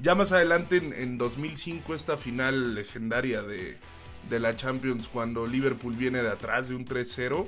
Ya 0.00 0.16
más 0.16 0.32
adelante, 0.32 0.78
en 0.78 1.16
2005, 1.16 1.94
esta 1.94 2.16
final 2.16 2.74
legendaria 2.74 3.40
de, 3.42 3.78
de 4.28 4.40
la 4.40 4.56
Champions 4.56 5.06
cuando 5.06 5.46
Liverpool 5.46 5.94
viene 5.94 6.24
de 6.24 6.28
atrás 6.28 6.68
de 6.68 6.74
un 6.74 6.86
3-0. 6.86 7.46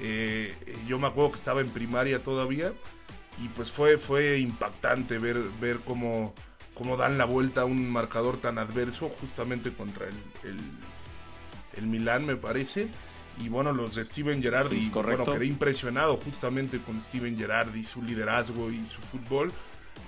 Eh, 0.00 0.52
yo 0.88 0.98
me 0.98 1.06
acuerdo 1.06 1.30
que 1.30 1.38
estaba 1.38 1.60
en 1.60 1.70
primaria 1.70 2.24
todavía 2.24 2.72
y 3.40 3.46
pues 3.50 3.70
fue, 3.70 3.98
fue 3.98 4.38
impactante 4.38 5.18
ver, 5.18 5.38
ver 5.60 5.78
cómo, 5.84 6.34
cómo 6.74 6.96
dan 6.96 7.18
la 7.18 7.24
vuelta 7.24 7.60
a 7.60 7.66
un 7.66 7.88
marcador 7.88 8.38
tan 8.38 8.58
adverso 8.58 9.10
justamente 9.20 9.72
contra 9.72 10.08
el, 10.08 10.16
el, 10.42 10.58
el 11.76 11.86
Milán 11.86 12.26
me 12.26 12.34
parece. 12.34 12.88
Y 13.40 13.48
bueno, 13.48 13.72
los 13.72 13.94
de 13.94 14.04
Steven 14.04 14.42
Gerrard, 14.42 14.72
y 14.72 14.90
bueno, 14.90 15.24
quedé 15.24 15.46
impresionado 15.46 16.16
justamente 16.16 16.80
con 16.80 17.00
Steven 17.00 17.38
Gerrard 17.38 17.74
y 17.76 17.84
su 17.84 18.02
liderazgo 18.02 18.70
y 18.70 18.84
su 18.86 19.00
fútbol. 19.00 19.52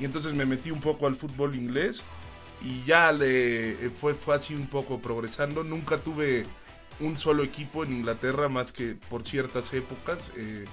Y 0.01 0.05
entonces 0.05 0.35
me 0.35 0.47
metí 0.47 0.71
un 0.71 0.81
poco 0.81 1.07
al 1.07 1.15
fútbol 1.15 1.55
inglés 1.55 2.03
y 2.63 2.85
ya 2.85 3.13
le 3.13 3.71
eh, 3.73 3.91
fue, 3.95 4.15
fue 4.15 4.35
así 4.35 4.55
un 4.55 4.67
poco 4.67 5.01
progresando. 5.01 5.63
Nunca 5.63 5.99
tuve 5.99 6.45
un 6.99 7.17
solo 7.17 7.43
equipo 7.43 7.85
en 7.85 7.93
Inglaterra 7.93 8.49
más 8.49 8.73
que 8.73 8.97
por 9.09 9.25
ciertas 9.25 9.73
épocas. 9.73 10.31
Eh, 10.37 10.65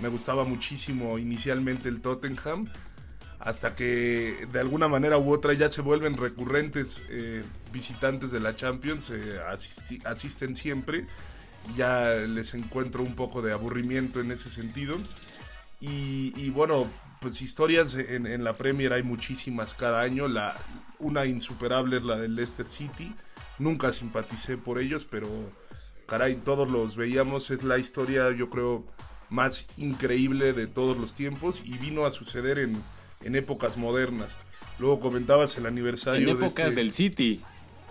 me 0.00 0.08
gustaba 0.08 0.44
muchísimo 0.44 1.18
inicialmente 1.18 1.88
el 1.88 2.00
Tottenham, 2.00 2.68
hasta 3.38 3.74
que 3.74 4.46
de 4.50 4.60
alguna 4.60 4.88
manera 4.88 5.18
u 5.18 5.32
otra 5.32 5.52
ya 5.52 5.68
se 5.68 5.82
vuelven 5.82 6.16
recurrentes 6.16 7.02
eh, 7.10 7.42
visitantes 7.72 8.30
de 8.30 8.40
la 8.40 8.56
Champions, 8.56 9.12
asisten 10.04 10.56
siempre. 10.56 11.06
Ya 11.76 12.10
les 12.10 12.54
encuentro 12.54 13.02
un 13.02 13.14
poco 13.14 13.42
de 13.42 13.52
aburrimiento 13.52 14.20
en 14.20 14.32
ese 14.32 14.50
sentido. 14.50 14.96
Y, 15.80 16.32
y 16.36 16.50
bueno, 16.50 16.90
pues 17.20 17.40
historias 17.42 17.94
en, 17.94 18.26
en, 18.26 18.44
la 18.44 18.54
Premier 18.54 18.92
hay 18.92 19.02
muchísimas 19.02 19.74
cada 19.74 20.02
año. 20.02 20.28
La, 20.28 20.56
una 20.98 21.26
insuperable 21.26 21.98
es 21.98 22.04
la 22.04 22.16
del 22.16 22.34
Leicester 22.34 22.68
City. 22.68 23.14
Nunca 23.58 23.92
simpaticé 23.92 24.56
por 24.56 24.78
ellos, 24.78 25.04
pero 25.04 25.28
caray, 26.06 26.36
todos 26.36 26.70
los 26.70 26.96
veíamos. 26.96 27.50
Es 27.50 27.62
la 27.62 27.78
historia, 27.78 28.30
yo 28.32 28.50
creo, 28.50 28.84
más 29.28 29.66
increíble 29.76 30.52
de 30.52 30.66
todos 30.66 30.98
los 30.98 31.14
tiempos 31.14 31.62
y 31.64 31.78
vino 31.78 32.04
a 32.04 32.10
suceder 32.10 32.58
en, 32.58 32.82
en 33.22 33.36
épocas 33.36 33.76
modernas. 33.76 34.36
Luego 34.78 35.00
comentabas 35.00 35.56
el 35.56 35.66
aniversario. 35.66 36.22
En 36.22 36.36
épocas 36.36 36.68
este 36.68 36.74
del 36.74 36.92
City. 36.92 37.42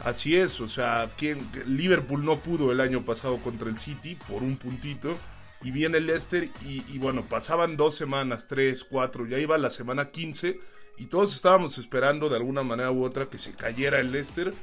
Así 0.04 0.38
es, 0.38 0.62
o 0.62 0.68
sea, 0.68 1.12
¿quién, 1.18 1.46
Liverpool 1.66 2.24
no 2.24 2.40
pudo 2.40 2.72
el 2.72 2.80
año 2.80 3.04
pasado 3.04 3.38
contra 3.40 3.70
el 3.70 3.80
City 3.80 4.16
por 4.16 4.44
un 4.44 4.58
puntito. 4.58 5.18
Y 5.62 5.72
viene 5.72 5.98
el 5.98 6.08
Leicester 6.08 6.50
y, 6.66 6.86
y, 6.88 7.00
bueno, 7.00 7.26
pasaban 7.26 7.76
dos 7.76 7.94
semanas, 7.94 8.48
tres, 8.48 8.86
cuatro, 8.86 9.28
ya 9.28 9.38
iba 9.40 9.58
la 9.58 9.70
semana 9.70 10.10
15 10.10 10.58
y 10.98 11.06
todos 11.08 11.36
estábamos 11.36 11.78
esperando 11.78 12.30
de 12.30 12.38
alguna 12.38 12.64
manera 12.64 12.92
u 12.92 13.04
otra 13.04 13.28
que 13.30 13.38
se 13.38 13.54
cayera 13.54 14.00
el 14.00 14.12
Leicester. 14.14 14.54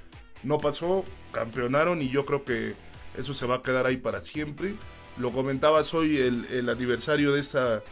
No 0.43 0.57
pasó, 0.57 1.05
campeonaron 1.33 2.01
y 2.01 2.09
yo 2.09 2.25
creo 2.25 2.45
que 2.45 2.75
eso 3.15 3.35
se 3.35 3.47
va 3.47 3.57
a 3.57 3.63
quedar 3.63 3.87
ahí 3.87 3.99
para 3.99 4.23
siempre. 4.23 4.75
Lo 5.19 5.33
comentabas 5.33 5.93
hoy, 5.93 6.17
el, 6.17 6.47
el 6.47 6.69
aniversario 6.71 7.33
de 7.33 7.41
esta 7.41 7.83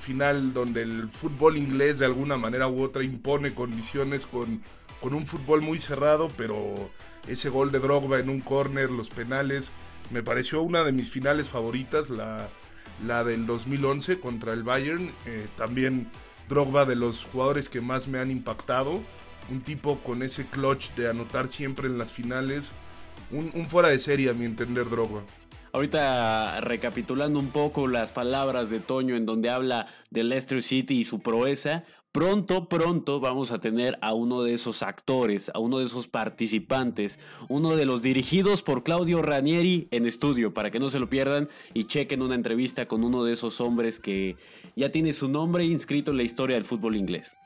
final 0.00 0.52
donde 0.52 0.82
el 0.82 1.08
fútbol 1.10 1.56
inglés 1.56 1.98
de 1.98 2.06
alguna 2.06 2.36
manera 2.36 2.68
u 2.68 2.82
otra 2.82 3.04
impone 3.04 3.54
condiciones 3.54 4.26
con, 4.26 4.62
con 5.00 5.14
un 5.14 5.26
fútbol 5.26 5.62
muy 5.62 5.78
cerrado, 5.78 6.30
pero 6.36 6.90
ese 7.26 7.48
gol 7.48 7.72
de 7.72 7.78
Drogba 7.78 8.18
en 8.18 8.28
un 8.28 8.40
córner, 8.40 8.90
los 8.90 9.10
penales, 9.10 9.72
me 10.10 10.22
pareció 10.22 10.62
una 10.62 10.82
de 10.82 10.92
mis 10.92 11.10
finales 11.10 11.48
favoritas, 11.48 12.10
la, 12.10 12.48
la 13.06 13.24
del 13.24 13.46
2011 13.46 14.20
contra 14.20 14.52
el 14.52 14.62
Bayern, 14.62 15.12
eh, 15.26 15.46
también 15.56 16.10
Drogba 16.48 16.84
de 16.84 16.96
los 16.96 17.24
jugadores 17.24 17.68
que 17.68 17.80
más 17.80 18.08
me 18.08 18.18
han 18.18 18.30
impactado, 18.30 19.00
un 19.50 19.60
tipo 19.62 19.98
con 20.00 20.22
ese 20.22 20.46
clutch 20.46 20.92
de 20.94 21.08
anotar 21.08 21.48
siempre 21.48 21.86
en 21.86 21.98
las 21.98 22.12
finales, 22.12 22.72
un, 23.30 23.50
un 23.54 23.68
fuera 23.68 23.88
de 23.88 23.98
serie 23.98 24.30
a 24.30 24.34
mi 24.34 24.44
entender 24.44 24.88
Drogba. 24.90 25.22
Ahorita 25.72 26.60
recapitulando 26.60 27.38
un 27.38 27.50
poco 27.50 27.86
las 27.86 28.10
palabras 28.10 28.70
de 28.70 28.80
Toño 28.80 29.14
en 29.14 29.24
donde 29.24 29.50
habla 29.50 29.86
de 30.10 30.24
Leicester 30.24 30.62
City 30.62 30.98
y 30.98 31.04
su 31.04 31.20
proeza, 31.20 31.84
pronto, 32.12 32.68
pronto 32.68 33.20
vamos 33.20 33.50
a 33.50 33.60
tener 33.60 33.98
a 34.00 34.14
uno 34.14 34.42
de 34.42 34.54
esos 34.54 34.82
actores, 34.82 35.50
a 35.54 35.58
uno 35.58 35.78
de 35.78 35.86
esos 35.86 36.08
participantes, 36.08 37.18
uno 37.48 37.76
de 37.76 37.86
los 37.86 38.02
dirigidos 38.02 38.62
por 38.62 38.82
Claudio 38.82 39.22
Ranieri 39.22 39.88
en 39.90 40.06
estudio, 40.06 40.52
para 40.52 40.70
que 40.70 40.80
no 40.80 40.90
se 40.90 40.98
lo 40.98 41.08
pierdan 41.08 41.48
y 41.74 41.84
chequen 41.84 42.22
una 42.22 42.34
entrevista 42.34 42.86
con 42.86 43.04
uno 43.04 43.24
de 43.24 43.32
esos 43.32 43.60
hombres 43.60 44.00
que 44.00 44.36
ya 44.76 44.90
tiene 44.90 45.12
su 45.12 45.28
nombre 45.28 45.64
inscrito 45.64 46.10
en 46.10 46.16
la 46.16 46.22
historia 46.22 46.56
del 46.56 46.64
fútbol 46.64 46.96
inglés. 46.96 47.36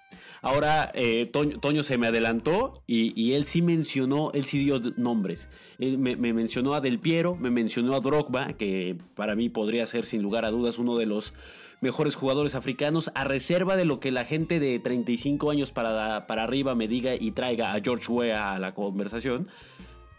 Ahora 0.44 0.90
eh, 0.92 1.24
Toño, 1.24 1.82
se 1.82 1.96
me 1.96 2.06
adelantó 2.06 2.82
y, 2.86 3.32
él 3.32 3.46
sí 3.46 3.62
mencionó, 3.62 4.30
él 4.34 4.44
sí 4.44 4.58
dio 4.58 4.78
nombres. 4.98 5.48
Me, 5.78 6.16
me, 6.16 6.34
mencionó 6.34 6.74
a 6.74 6.82
Del 6.82 6.98
Piero, 6.98 7.34
me 7.34 7.50
mencionó 7.50 7.94
a 7.94 8.00
Drogba, 8.00 8.52
que 8.52 8.98
para 9.14 9.36
mí 9.36 9.48
podría 9.48 9.86
ser 9.86 10.04
sin 10.04 10.20
lugar 10.20 10.44
a 10.44 10.50
dudas 10.50 10.78
uno 10.78 10.98
de 10.98 11.06
los 11.06 11.32
mejores 11.80 12.14
jugadores 12.14 12.54
africanos, 12.54 13.10
a 13.14 13.24
reserva 13.24 13.74
de 13.74 13.86
lo 13.86 14.00
que 14.00 14.12
la 14.12 14.26
gente 14.26 14.60
de 14.60 14.78
35 14.78 15.50
años 15.50 15.72
para, 15.72 16.26
para 16.26 16.42
arriba 16.42 16.74
me 16.74 16.88
diga 16.88 17.14
y 17.18 17.30
traiga 17.30 17.72
a 17.72 17.80
George 17.80 18.12
Weah 18.12 18.52
a 18.52 18.58
la 18.58 18.74
conversación. 18.74 19.48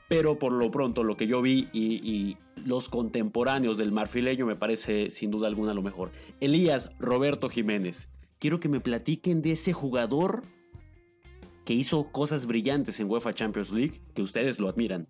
Pero 0.07 0.39
por 0.39 0.53
lo 0.53 0.71
pronto 0.71 1.03
lo 1.03 1.17
que 1.17 1.27
yo 1.27 1.43
vi 1.43 1.69
y 1.71 2.37
los 2.63 2.89
contemporáneos 2.89 3.77
del 3.77 3.91
marfileño 3.91 4.47
me 4.47 4.55
parece 4.55 5.11
sin 5.11 5.29
duda 5.29 5.47
alguna 5.47 5.75
lo 5.75 5.83
mejor. 5.83 6.11
Elías 6.39 6.89
Roberto 6.97 7.47
Jiménez 7.47 8.07
quiero 8.45 8.59
que 8.59 8.69
me 8.69 8.79
platiquen 8.79 9.41
de 9.41 9.53
ese 9.53 9.73
jugador 9.73 10.43
que 11.65 11.73
hizo 11.73 12.11
cosas 12.11 12.45
brillantes 12.45 12.99
en 12.99 13.09
UEFA 13.09 13.33
Champions 13.33 13.71
League, 13.71 13.99
que 14.13 14.21
ustedes 14.21 14.59
lo 14.59 14.69
admiran. 14.69 15.07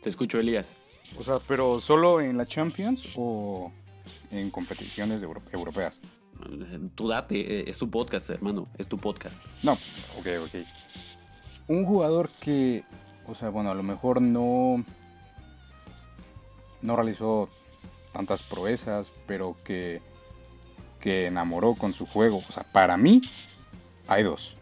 Te 0.00 0.08
escucho, 0.08 0.40
Elías. 0.40 0.78
O 1.18 1.22
sea, 1.22 1.38
pero 1.46 1.80
solo 1.80 2.22
en 2.22 2.38
la 2.38 2.46
Champions 2.46 3.12
o 3.16 3.70
en 4.30 4.48
competiciones 4.48 5.22
euro 5.22 5.42
europeas. 5.52 6.00
Tú 6.94 7.08
date, 7.08 7.68
es 7.68 7.76
tu 7.76 7.90
podcast, 7.90 8.30
hermano, 8.30 8.68
es 8.78 8.88
tu 8.88 8.96
podcast. 8.96 9.62
No, 9.62 9.72
ok, 9.72 10.26
ok. 10.46 10.66
Un 11.68 11.84
jugador 11.84 12.30
que, 12.40 12.84
o 13.26 13.34
sea, 13.34 13.50
bueno, 13.50 13.70
a 13.70 13.74
lo 13.74 13.82
mejor 13.82 14.22
no, 14.22 14.82
no 16.80 16.96
realizó 16.96 17.50
tantas 18.14 18.42
proezas, 18.42 19.12
pero 19.26 19.58
que 19.62 20.00
que 21.04 21.26
enamoró 21.26 21.74
con 21.74 21.92
su 21.92 22.06
juego. 22.06 22.42
O 22.48 22.50
sea, 22.50 22.62
para 22.62 22.96
mí 22.96 23.20
hay 24.08 24.22
dos. 24.22 24.56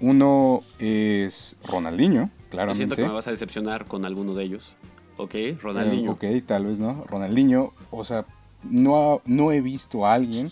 Uno 0.00 0.62
es 0.78 1.56
Ronaldinho, 1.64 2.30
claramente. 2.48 2.76
Siento 2.76 2.94
que 2.94 3.02
me 3.02 3.12
vas 3.12 3.26
a 3.26 3.32
decepcionar 3.32 3.86
con 3.86 4.04
alguno 4.04 4.34
de 4.34 4.44
ellos. 4.44 4.76
Ok, 5.16 5.34
Ronaldinho. 5.60 6.12
Ok, 6.12 6.24
tal 6.46 6.66
vez 6.66 6.78
no. 6.78 7.04
Ronaldinho, 7.08 7.74
o 7.90 8.04
sea, 8.04 8.24
no, 8.62 9.20
no 9.24 9.50
he 9.50 9.60
visto 9.60 10.06
a 10.06 10.14
alguien 10.14 10.48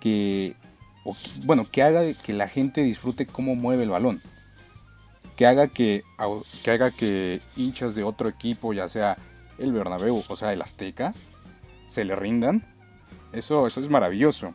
que, 0.00 0.56
o, 1.04 1.14
bueno, 1.44 1.64
que 1.70 1.84
haga 1.84 2.12
que 2.12 2.32
la 2.32 2.48
gente 2.48 2.82
disfrute 2.82 3.24
cómo 3.24 3.54
mueve 3.54 3.84
el 3.84 3.90
balón. 3.90 4.20
Que 5.36 5.46
haga 5.46 5.68
que, 5.68 6.02
que 6.64 6.70
haga 6.72 6.90
que 6.90 7.40
hinchas 7.56 7.94
de 7.94 8.02
otro 8.02 8.28
equipo, 8.28 8.72
ya 8.72 8.88
sea 8.88 9.16
el 9.58 9.70
Bernabéu, 9.70 10.24
o 10.26 10.34
sea, 10.34 10.52
el 10.52 10.60
Azteca, 10.60 11.14
se 11.86 12.04
le 12.04 12.16
rindan 12.16 12.64
eso, 13.36 13.66
eso 13.66 13.80
es 13.80 13.88
maravilloso. 13.90 14.54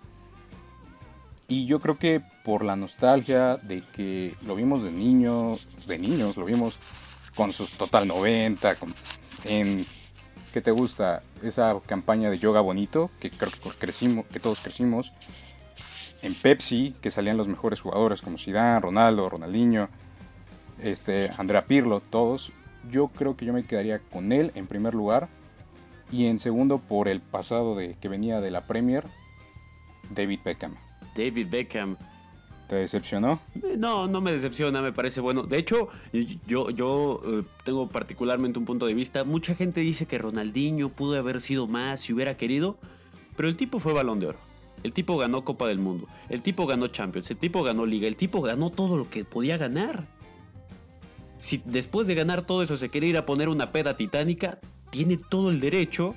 Y 1.48 1.66
yo 1.66 1.80
creo 1.80 2.00
que 2.00 2.22
por 2.44 2.64
la 2.64 2.76
nostalgia 2.76 3.58
de 3.58 3.84
que 3.94 4.36
lo 4.46 4.56
vimos 4.56 4.84
de 4.84 4.92
niño, 4.92 5.58
de 5.86 6.00
niños, 6.00 6.38
lo 6.38 6.46
vimos 6.46 6.80
con 7.36 7.52
sus 7.52 7.72
total 7.72 8.08
90, 8.08 8.76
con, 8.76 8.94
en 9.44 9.86
¿qué 10.54 10.62
te 10.62 10.72
gusta? 10.72 11.24
Esa 11.44 11.78
campaña 11.86 12.30
de 12.30 12.40
yoga 12.40 12.62
bonito 12.62 13.12
que 13.20 13.30
creo 13.30 13.52
que 13.52 13.70
crecimos, 13.78 14.26
que 14.28 14.40
todos 14.40 14.62
crecimos. 14.62 15.12
En 16.22 16.34
Pepsi, 16.36 16.96
que 17.02 17.12
salían 17.12 17.38
los 17.38 17.48
mejores 17.48 17.82
jugadores 17.82 18.22
como 18.22 18.38
Zidane, 18.38 18.80
Ronaldo, 18.80 19.28
Ronaldinho, 19.28 19.90
este, 20.80 21.32
Andrea 21.38 21.66
Pirlo, 21.66 22.00
todos. 22.00 22.54
Yo 22.90 23.10
creo 23.10 23.36
que 23.36 23.46
yo 23.46 23.54
me 23.54 23.66
quedaría 23.66 24.00
con 24.00 24.32
él 24.32 24.52
en 24.56 24.68
primer 24.68 24.94
lugar 24.94 25.30
y 26.12 26.26
en 26.26 26.40
segundo, 26.40 26.80
por 26.80 27.08
el 27.08 27.22
pasado 27.22 27.76
de 27.76 27.96
que 27.96 28.10
venía 28.10 28.42
de 28.42 28.52
la 28.52 28.68
Premier, 28.68 29.06
David 30.10 30.40
Beckham. 30.44 30.76
David 31.16 31.48
Beckham. 31.50 31.98
¿Te 32.68 32.76
decepcionó? 32.78 33.42
No, 33.78 34.08
no 34.08 34.22
me 34.22 34.32
decepciona, 34.32 34.82
me 34.82 34.94
parece 34.94 35.20
bueno. 35.20 35.44
De 35.44 35.58
hecho, 35.58 35.90
yo, 36.48 36.70
yo 36.70 37.22
eh, 37.26 37.44
tengo 37.66 37.90
particularmente 37.90 38.60
un 38.60 38.66
punto 38.66 38.86
de 38.86 38.94
vista. 38.94 39.26
Mucha 39.26 39.56
gente 39.56 39.82
dice 39.82 40.06
que 40.06 40.18
Ronaldinho 40.18 40.88
pudo 40.88 41.20
haber 41.20 41.42
sido 41.42 41.68
más 41.68 42.00
si 42.00 42.14
hubiera 42.14 42.38
querido, 42.38 42.78
pero 43.36 43.50
el 43.50 43.58
tipo 43.58 43.80
fue 43.80 43.92
balón 43.92 44.22
de 44.22 44.28
oro. 44.28 44.40
El 44.84 44.94
tipo 44.94 45.18
ganó 45.18 45.44
Copa 45.44 45.68
del 45.68 45.80
Mundo, 45.80 46.08
el 46.30 46.42
tipo 46.42 46.66
ganó 46.66 46.88
Champions, 46.88 47.30
el 47.30 47.38
tipo 47.38 47.62
ganó 47.62 47.86
Liga, 47.86 48.08
el 48.08 48.16
tipo 48.16 48.42
ganó 48.42 48.70
todo 48.70 48.98
lo 48.98 49.10
que 49.10 49.26
podía 49.26 49.58
ganar. 49.58 50.08
Si 51.40 51.62
después 51.66 52.08
de 52.08 52.16
ganar 52.16 52.44
todo 52.44 52.64
eso 52.64 52.78
se 52.78 52.90
quiere 52.90 53.08
ir 53.08 53.18
a 53.18 53.26
poner 53.26 53.50
una 53.50 53.72
peda 53.72 53.98
titánica, 53.98 54.60
tiene 54.92 55.18
todo 55.18 55.50
el 55.50 55.60
derecho, 55.60 56.16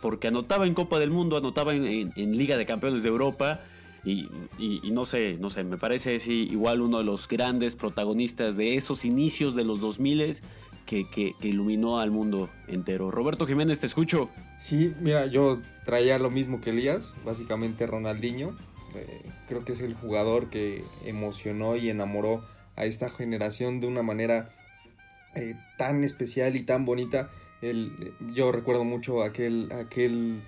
porque 0.00 0.28
anotaba 0.28 0.66
en 0.66 0.74
Copa 0.74 0.98
del 0.98 1.10
Mundo, 1.10 1.36
anotaba 1.36 1.74
en, 1.74 2.36
Liga 2.36 2.56
de 2.56 2.66
Campeones 2.66 3.04
de 3.04 3.08
Europa, 3.08 3.60
y, 4.04 4.28
no 4.90 5.04
sé, 5.04 5.36
no 5.38 5.48
sé, 5.48 5.62
me 5.62 5.78
parece 5.78 6.16
igual 6.26 6.80
uno 6.80 6.98
de 6.98 7.04
los 7.04 7.28
grandes 7.28 7.76
protagonistas 7.76 8.56
de 8.56 8.74
esos 8.74 9.04
inicios 9.04 9.54
de 9.54 9.64
los 9.64 9.80
2000 9.80 10.40
que, 10.86 11.08
que, 11.08 11.34
que 11.40 11.48
iluminó 11.48 12.00
al 12.00 12.10
mundo 12.10 12.50
entero. 12.66 13.12
Roberto 13.12 13.46
Jiménez, 13.46 13.78
te 13.78 13.86
escucho. 13.86 14.28
Sí, 14.58 14.92
mira, 15.00 15.26
yo 15.26 15.60
traía 15.84 16.18
lo 16.18 16.30
mismo 16.30 16.60
que 16.60 16.70
Elías, 16.70 17.14
básicamente 17.24 17.86
Ronaldinho. 17.86 18.56
Eh, 18.94 19.22
creo 19.48 19.64
que 19.64 19.72
es 19.72 19.80
el 19.80 19.94
jugador 19.94 20.50
que 20.50 20.84
emocionó 21.04 21.76
y 21.76 21.88
enamoró 21.88 22.44
a 22.76 22.84
esta 22.84 23.08
generación 23.10 23.80
de 23.80 23.86
una 23.86 24.02
manera 24.02 24.48
eh, 25.34 25.54
tan 25.78 26.04
especial 26.04 26.56
y 26.56 26.62
tan 26.62 26.84
bonita 26.84 27.30
el, 27.62 28.14
yo 28.34 28.52
recuerdo 28.52 28.84
mucho 28.84 29.22
aquel, 29.22 29.70
aquel 29.72 30.42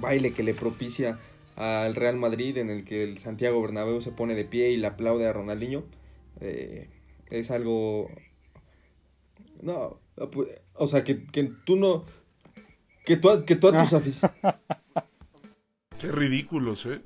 baile 0.00 0.32
que 0.32 0.42
le 0.42 0.54
propicia 0.54 1.18
al 1.56 1.94
Real 1.94 2.16
Madrid 2.16 2.56
en 2.56 2.70
el 2.70 2.84
que 2.84 3.04
el 3.04 3.18
Santiago 3.18 3.60
Bernabéu 3.60 4.00
se 4.00 4.12
pone 4.12 4.34
de 4.34 4.44
pie 4.44 4.70
y 4.70 4.76
le 4.76 4.86
aplaude 4.86 5.26
a 5.26 5.32
Ronaldinho. 5.32 5.84
Eh, 6.40 6.88
es 7.28 7.50
algo... 7.50 8.08
No, 9.60 10.00
o 10.74 10.86
sea, 10.86 11.04
que, 11.04 11.24
que 11.26 11.52
tú 11.64 11.76
no... 11.76 12.04
Que 13.04 13.16
tú, 13.16 13.44
que 13.44 13.56
tú 13.56 13.68
a 13.68 13.82
tus 13.82 13.92
aficionados... 13.92 14.60
Qué 15.98 16.08
ridículos, 16.08 16.86
¿eh? 16.86 17.00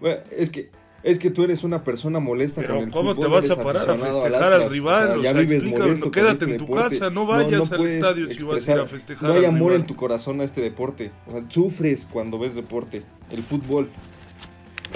Bueno, 0.00 0.22
es 0.30 0.50
que 0.50 0.70
es 1.06 1.18
que 1.18 1.30
tú 1.30 1.44
eres 1.44 1.64
una 1.64 1.84
persona 1.84 2.18
molesta 2.20 2.60
Pero 2.60 2.74
con 2.74 2.84
el 2.84 2.90
¿cómo 2.90 3.14
fútbol, 3.14 3.24
te 3.26 3.32
vas 3.32 3.50
a 3.50 3.62
parar 3.62 3.90
a 3.90 3.96
festejar 3.96 4.52
al 4.52 4.62
al 4.62 4.70
rival? 4.70 5.18
O 5.18 5.22
ya 5.22 5.32
vives 5.32 5.62
molesto 5.62 6.10
quédate 6.10 6.32
este 6.32 6.44
en 6.46 6.56
tu 6.58 6.64
deporte. 6.66 6.98
casa, 6.98 7.10
no 7.10 7.26
vayas 7.26 7.72
al 7.72 7.86
estadio 7.86 8.28
si 8.28 8.42
vas 8.44 8.68
a 8.68 8.72
ir 8.72 8.78
a 8.80 8.86
festejar 8.86 9.28
No 9.28 9.34
hay 9.34 9.44
al 9.44 9.46
amor 9.46 9.72
rival. 9.72 9.80
en 9.82 9.86
tu 9.86 9.96
corazón 9.96 10.40
a 10.40 10.44
este 10.44 10.60
deporte. 10.60 11.12
O 11.26 11.32
sea, 11.32 11.44
sufres 11.48 12.06
cuando 12.10 12.38
ves 12.38 12.54
deporte. 12.56 13.02
El 13.30 13.42
fútbol. 13.42 13.88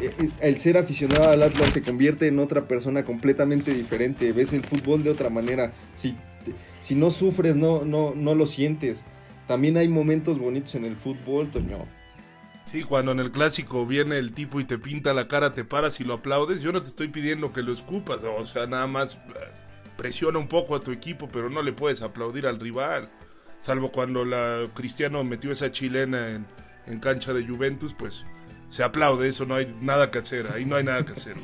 eh, 0.01 0.31
el 0.41 0.59
ser 0.59 0.79
aficionado 0.79 1.31
al 1.31 1.43
Atlas 1.43 1.71
se 1.73 1.83
convierte 1.83 2.27
en 2.27 2.39
otra 2.39 2.67
persona 2.67 3.05
completamente 3.05 3.73
diferente. 3.75 4.33
Ves 4.33 4.53
el 4.53 4.63
fútbol 4.65 5.03
de 5.03 5.11
otra 5.11 5.31
manera. 5.31 5.73
Si, 5.95 6.17
si 6.81 6.95
no 6.95 7.11
sufres, 7.11 7.57
no, 7.57 7.85
no, 7.85 8.15
no 8.17 8.35
lo 8.35 8.47
sientes. 8.47 9.05
También 9.47 9.77
hay 9.77 9.89
momentos 9.89 10.39
bonitos 10.39 10.75
en 10.75 10.85
el 10.85 10.97
fútbol, 10.97 11.51
Toño. 11.51 11.87
Sí, 12.71 12.85
cuando 12.85 13.11
en 13.11 13.19
el 13.19 13.33
clásico 13.33 13.85
viene 13.85 14.17
el 14.19 14.33
tipo 14.33 14.61
y 14.61 14.65
te 14.65 14.79
pinta 14.79 15.13
la 15.13 15.27
cara, 15.27 15.53
te 15.53 15.65
paras 15.65 15.99
y 15.99 16.05
lo 16.05 16.15
aplaudes. 16.15 16.61
Yo 16.61 16.71
no 16.71 16.81
te 16.81 16.89
estoy 16.89 17.09
pidiendo 17.09 17.53
que 17.53 17.63
lo 17.63 17.73
escupas, 17.73 18.23
o 18.23 18.47
sea, 18.47 18.69
nada 18.69 18.87
más 18.87 19.15
eh, 19.15 19.19
presiona 19.97 20.39
un 20.39 20.47
poco 20.47 20.77
a 20.77 20.81
tu 20.81 20.93
equipo, 20.93 21.27
pero 21.27 21.51
no 21.51 21.63
le 21.63 21.73
puedes 21.73 22.01
aplaudir 22.01 22.47
al 22.47 22.61
rival. 22.61 23.11
Salvo 23.59 23.91
cuando 23.91 24.25
la 24.25 24.63
Cristiano 24.73 25.25
metió 25.25 25.51
esa 25.51 25.73
chilena 25.73 26.29
en, 26.29 26.47
en 26.87 27.01
cancha 27.01 27.33
de 27.33 27.45
Juventus, 27.45 27.93
pues 27.93 28.25
se 28.69 28.85
aplaude, 28.85 29.27
eso 29.27 29.47
no 29.47 29.57
hay 29.57 29.77
nada 29.81 30.13
que 30.13 30.21
hacer, 30.21 30.47
ahí 30.55 30.65
no 30.65 30.77
hay 30.77 30.85
nada 30.85 31.05
que 31.05 31.15
hacer. 31.15 31.35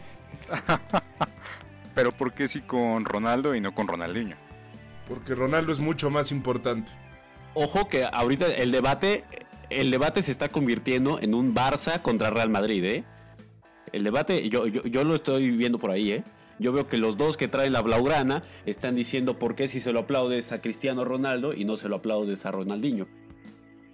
Pero 1.97 2.12
¿por 2.12 2.35
qué 2.35 2.47
sí 2.47 2.61
con 2.61 3.04
Ronaldo 3.04 3.56
y 3.56 3.61
no 3.61 3.75
con 3.75 3.88
Ronaldinho? 3.88 4.37
Porque 5.09 5.35
Ronaldo 5.35 5.73
es 5.73 5.80
mucho 5.80 6.09
más 6.09 6.30
importante. 6.30 6.92
Ojo 7.54 7.88
que 7.88 8.04
ahorita 8.04 8.47
el 8.47 8.71
debate, 8.71 9.25
el 9.70 9.90
debate 9.90 10.23
se 10.23 10.30
está 10.30 10.49
convirtiendo 10.49 11.18
en 11.20 11.35
un 11.35 11.54
Barça 11.54 12.02
contra 12.02 12.30
Real 12.30 12.50
Madrid, 12.50 12.85
¿eh? 12.85 13.04
El 13.92 14.04
debate, 14.04 14.49
yo, 14.49 14.66
yo, 14.66 14.82
yo 14.85 15.04
lo 15.04 15.14
estoy 15.14 15.50
viendo 15.50 15.78
por 15.78 15.90
ahí, 15.90 16.12
¿eh? 16.12 16.25
Yo 16.58 16.73
veo 16.73 16.87
que 16.87 16.96
los 16.96 17.16
dos 17.16 17.37
que 17.37 17.49
traen 17.49 17.73
la 17.73 17.82
blaugrana 17.82 18.42
están 18.64 18.94
diciendo 18.94 19.38
por 19.38 19.54
qué 19.54 19.68
si 19.68 19.80
se 19.80 19.92
lo 19.92 20.00
aplaudes 20.00 20.52
a 20.52 20.61
Cristiano 20.62 21.04
Ronaldo 21.04 21.52
y 21.52 21.64
no 21.64 21.76
se 21.76 21.88
lo 21.88 21.96
aplaudes 21.96 22.46
a 22.46 22.50
Ronaldinho. 22.50 23.06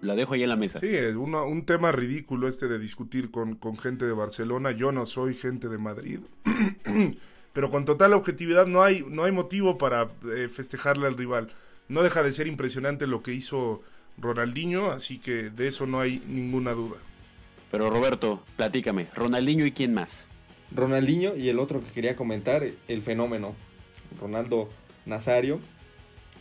La 0.00 0.14
dejo 0.14 0.34
ahí 0.34 0.42
en 0.42 0.48
la 0.48 0.56
mesa. 0.56 0.80
Sí, 0.80 0.88
es 0.88 1.14
un 1.14 1.64
tema 1.64 1.92
ridículo 1.92 2.48
este 2.48 2.66
de 2.66 2.78
discutir 2.78 3.30
con, 3.30 3.54
con 3.54 3.78
gente 3.78 4.04
de 4.04 4.12
Barcelona. 4.12 4.72
Yo 4.72 4.90
no 4.90 5.06
soy 5.06 5.34
gente 5.34 5.68
de 5.68 5.78
Madrid. 5.78 6.20
Pero 7.52 7.70
con 7.70 7.84
total 7.84 8.14
objetividad 8.14 8.66
no 8.66 8.82
hay, 8.82 9.04
no 9.08 9.24
hay 9.24 9.32
motivo 9.32 9.78
para 9.78 10.10
eh, 10.34 10.48
festejarle 10.48 11.06
al 11.06 11.16
rival. 11.16 11.52
No 11.88 12.02
deja 12.02 12.22
de 12.22 12.32
ser 12.32 12.46
impresionante 12.46 13.06
lo 13.06 13.22
que 13.22 13.32
hizo 13.32 13.82
Ronaldinho, 14.18 14.90
así 14.90 15.18
que 15.18 15.50
de 15.50 15.68
eso 15.68 15.86
no 15.86 16.00
hay 16.00 16.22
ninguna 16.26 16.72
duda. 16.72 16.96
Pero 17.70 17.90
Roberto, 17.90 18.42
platícame, 18.56 19.08
Ronaldinho 19.14 19.64
y 19.66 19.72
quién 19.72 19.94
más. 19.94 20.28
Ronaldinho 20.70 21.36
y 21.36 21.48
el 21.48 21.58
otro 21.58 21.80
que 21.80 21.90
quería 21.90 22.16
comentar, 22.16 22.64
el 22.88 23.02
fenómeno. 23.02 23.54
Ronaldo 24.20 24.68
Nazario 25.06 25.60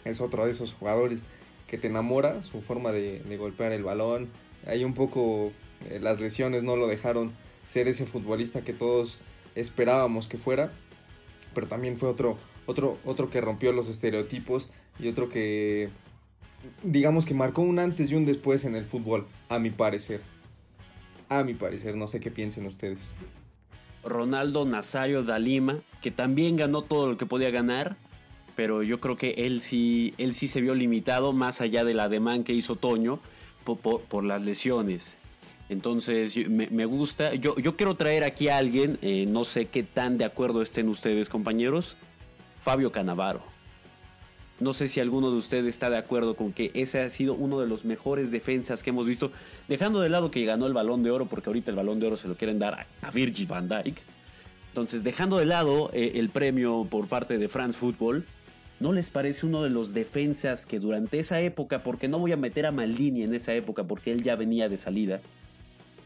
es 0.06 0.22
otro 0.22 0.46
de 0.46 0.51
esos 0.51 0.74
jugadores 0.74 1.24
que 1.68 1.78
te 1.78 1.88
enamora, 1.88 2.42
su 2.42 2.62
forma 2.62 2.92
de, 2.92 3.20
de 3.20 3.38
golpear 3.38 3.72
el 3.72 3.84
balón. 3.84 4.30
Ahí 4.68 4.84
un 4.84 4.94
poco 4.94 5.51
eh, 5.90 6.00
las 6.01 6.20
lesiones 6.20 6.63
no 6.63 6.75
lo 6.75 6.88
dejaron 6.88 7.34
ser 7.66 7.88
ese 7.88 8.06
futbolista 8.06 8.62
que 8.62 8.74
todos 8.74 9.20
esperábamos 9.56 10.28
que 10.28 10.38
fuera, 10.38 10.72
pero 11.54 11.68
también 11.68 11.98
fue 11.98 12.10
otro, 12.10 12.38
otro, 12.66 12.98
otro 13.06 13.30
que 13.30 13.42
rompió 13.42 13.72
los 13.72 13.90
estereotipos 13.90 14.70
y 15.00 15.08
otro 15.08 15.30
que, 15.30 15.90
digamos 16.84 17.25
que 17.25 17.34
marcó 17.34 17.62
un 17.62 17.80
antes 17.80 18.12
y 18.12 18.15
un 18.15 18.25
después 18.25 18.65
en 18.65 18.75
el 18.75 18.86
fútbol, 18.86 19.27
a 19.50 19.60
mi 19.60 19.70
parecer. 19.70 20.22
A 21.30 21.44
mi 21.44 21.53
parecer, 21.53 21.96
no 21.96 22.08
sé 22.08 22.20
qué 22.20 22.30
piensen 22.32 22.65
ustedes. 22.65 23.13
Ronaldo 24.03 24.65
Nazario 24.65 25.24
da 25.24 25.38
Lima, 25.39 25.80
que 26.01 26.12
también 26.12 26.58
ganó 26.58 26.82
todo 26.82 27.08
lo 27.08 27.18
que 27.18 27.25
podía 27.25 27.51
ganar, 27.51 27.96
pero 28.56 28.84
yo 28.84 29.00
creo 29.00 29.15
que 29.15 29.30
él 29.38 29.62
sí, 29.62 30.13
él 30.18 30.34
sí 30.34 30.48
se 30.48 30.60
vio 30.62 30.75
limitado 30.75 31.34
más 31.34 31.62
allá 31.62 31.84
del 31.84 32.00
ademán 32.00 32.44
que 32.44 32.53
hizo 32.53 32.75
Toño 32.75 33.20
po- 33.63 33.75
po- 33.77 34.01
por, 34.01 34.24
las 34.24 34.41
lesiones. 34.41 35.18
Entonces 35.70 36.36
me 36.50 36.86
gusta, 36.86 37.34
yo, 37.36 37.56
yo 37.56 37.77
quiero 37.77 37.96
traer 37.96 38.25
aquí 38.25 38.50
a 38.50 38.58
alguien, 38.58 38.98
eh, 39.01 39.25
no 39.25 39.46
sé 39.46 39.68
qué 39.68 39.84
tan 39.84 40.18
de 40.18 40.25
acuerdo 40.25 40.62
estén 40.62 40.89
ustedes 40.89 41.30
compañeros, 41.30 41.96
Fabio 42.60 42.91
Canavaro. 42.91 43.41
No 44.62 44.74
sé 44.74 44.88
si 44.88 45.00
alguno 45.00 45.32
de 45.32 45.38
ustedes 45.38 45.65
está 45.65 45.89
de 45.89 45.98
acuerdo 45.98 46.36
con 46.36 46.53
que 46.53 46.70
ese 46.75 47.00
ha 47.01 47.09
sido 47.09 47.33
uno 47.33 47.59
de 47.59 47.68
los 47.68 47.83
mejores 47.83 48.29
defensas 48.29 48.83
que 48.83 48.92
hemos 48.92 49.07
visto, 49.07 49.31
dejando 49.68 50.01
de 50.01 50.09
lado 50.09 50.29
que 50.29 50.46
ganó 50.46 50.68
el 50.68 50.74
balón 50.74 51.01
de 51.01 51.09
oro, 51.09 51.25
porque 51.25 51.50
ahorita 51.50 51.72
el 51.72 51.77
balón 51.77 52.00
de 52.00 52.05
oro 52.07 52.16
se 52.16 52.27
lo 52.27 52.35
quieren 52.35 52.59
dar 52.59 52.85
a, 53.01 53.12
Virgil 53.12 53.48
van 53.48 53.68
Dijk. 53.68 53.98
Entonces, 54.68 55.03
dejando 55.03 55.38
de 55.40 55.46
lado 55.48 55.90
eh, 55.94 56.14
el 56.16 56.29
premio 56.29 56.85
por 56.90 57.07
parte 57.07 57.40
de 57.40 57.50
France 57.50 57.77
Football, 57.79 58.24
¿no 58.79 58.94
les 58.94 59.09
parece 59.09 59.48
uno 59.48 59.64
de 59.64 59.72
los 59.72 59.94
defensas 59.94 60.68
que 60.68 60.79
durante 60.79 61.18
esa 61.18 61.42
época, 61.42 61.81
porque 61.81 62.07
no 62.07 62.20
voy 62.20 62.31
a 62.31 62.38
meter 62.38 62.68
a 62.68 62.72
Maldini 62.72 63.24
en 63.24 63.33
esa 63.33 63.55
época 63.55 63.83
porque 63.85 64.12
él 64.12 64.22
ya 64.22 64.35
venía 64.35 64.70
de 64.70 64.77
salida, 64.77 65.22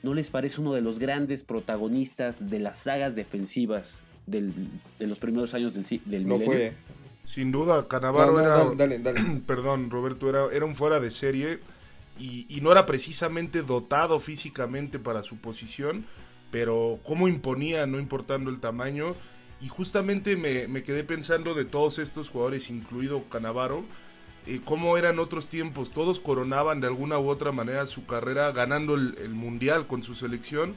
¿no 0.01 0.13
les 0.13 0.29
parece 0.29 0.61
uno 0.61 0.73
de 0.73 0.81
los 0.81 0.97
grandes 0.97 1.43
protagonistas 1.43 2.49
de 2.49 2.59
las 2.59 2.77
sagas 2.77 3.15
defensivas 3.15 4.01
del- 4.27 4.53
de 4.97 5.07
los 5.07 5.19
primeros 5.19 5.53
años 5.53 5.73
del, 5.73 5.83
del 6.05 6.23
Lo 6.23 6.37
milenio? 6.37 6.45
fue. 6.47 6.73
Sin 7.25 7.51
duda, 7.51 7.87
Canavaro 7.87 8.33
No, 8.33 8.39
no, 8.39 8.41
era... 8.41 8.57
dale, 8.75 8.75
dale, 8.75 8.99
dale. 8.99 9.41
Perdón, 9.47 9.89
Roberto, 9.89 10.29
era, 10.29 10.45
era 10.53 10.65
un 10.65 10.75
fuera 10.75 10.99
de 10.99 11.11
serie 11.11 11.59
y, 12.17 12.45
y 12.49 12.61
no 12.61 12.71
era 12.71 12.85
precisamente 12.85 13.61
dotado 13.61 14.19
físicamente 14.19 14.99
para 14.99 15.23
su 15.23 15.37
posición, 15.37 16.05
pero 16.51 16.99
cómo 17.03 17.27
imponía, 17.27 17.85
no 17.87 17.99
importando 17.99 18.49
el 18.49 18.59
tamaño. 18.59 19.15
Y 19.61 19.67
justamente 19.67 20.35
me, 20.35 20.67
me 20.67 20.83
quedé 20.83 21.03
pensando 21.03 21.53
de 21.53 21.65
todos 21.65 21.99
estos 21.99 22.29
jugadores, 22.29 22.69
incluido 22.69 23.23
Canavaro, 23.29 23.83
eh, 24.45 24.61
cómo 24.63 24.97
eran 24.97 25.17
otros 25.17 25.49
tiempos. 25.49 25.91
Todos 25.91 26.19
coronaban 26.19 26.81
de 26.81 26.87
alguna 26.87 27.17
u 27.19 27.29
otra 27.29 27.51
manera 27.51 27.85
su 27.87 28.05
carrera 28.05 28.51
ganando 28.51 28.95
el, 28.95 29.17
el 29.17 29.33
mundial 29.33 29.87
con 29.87 30.03
su 30.03 30.13
selección. 30.13 30.75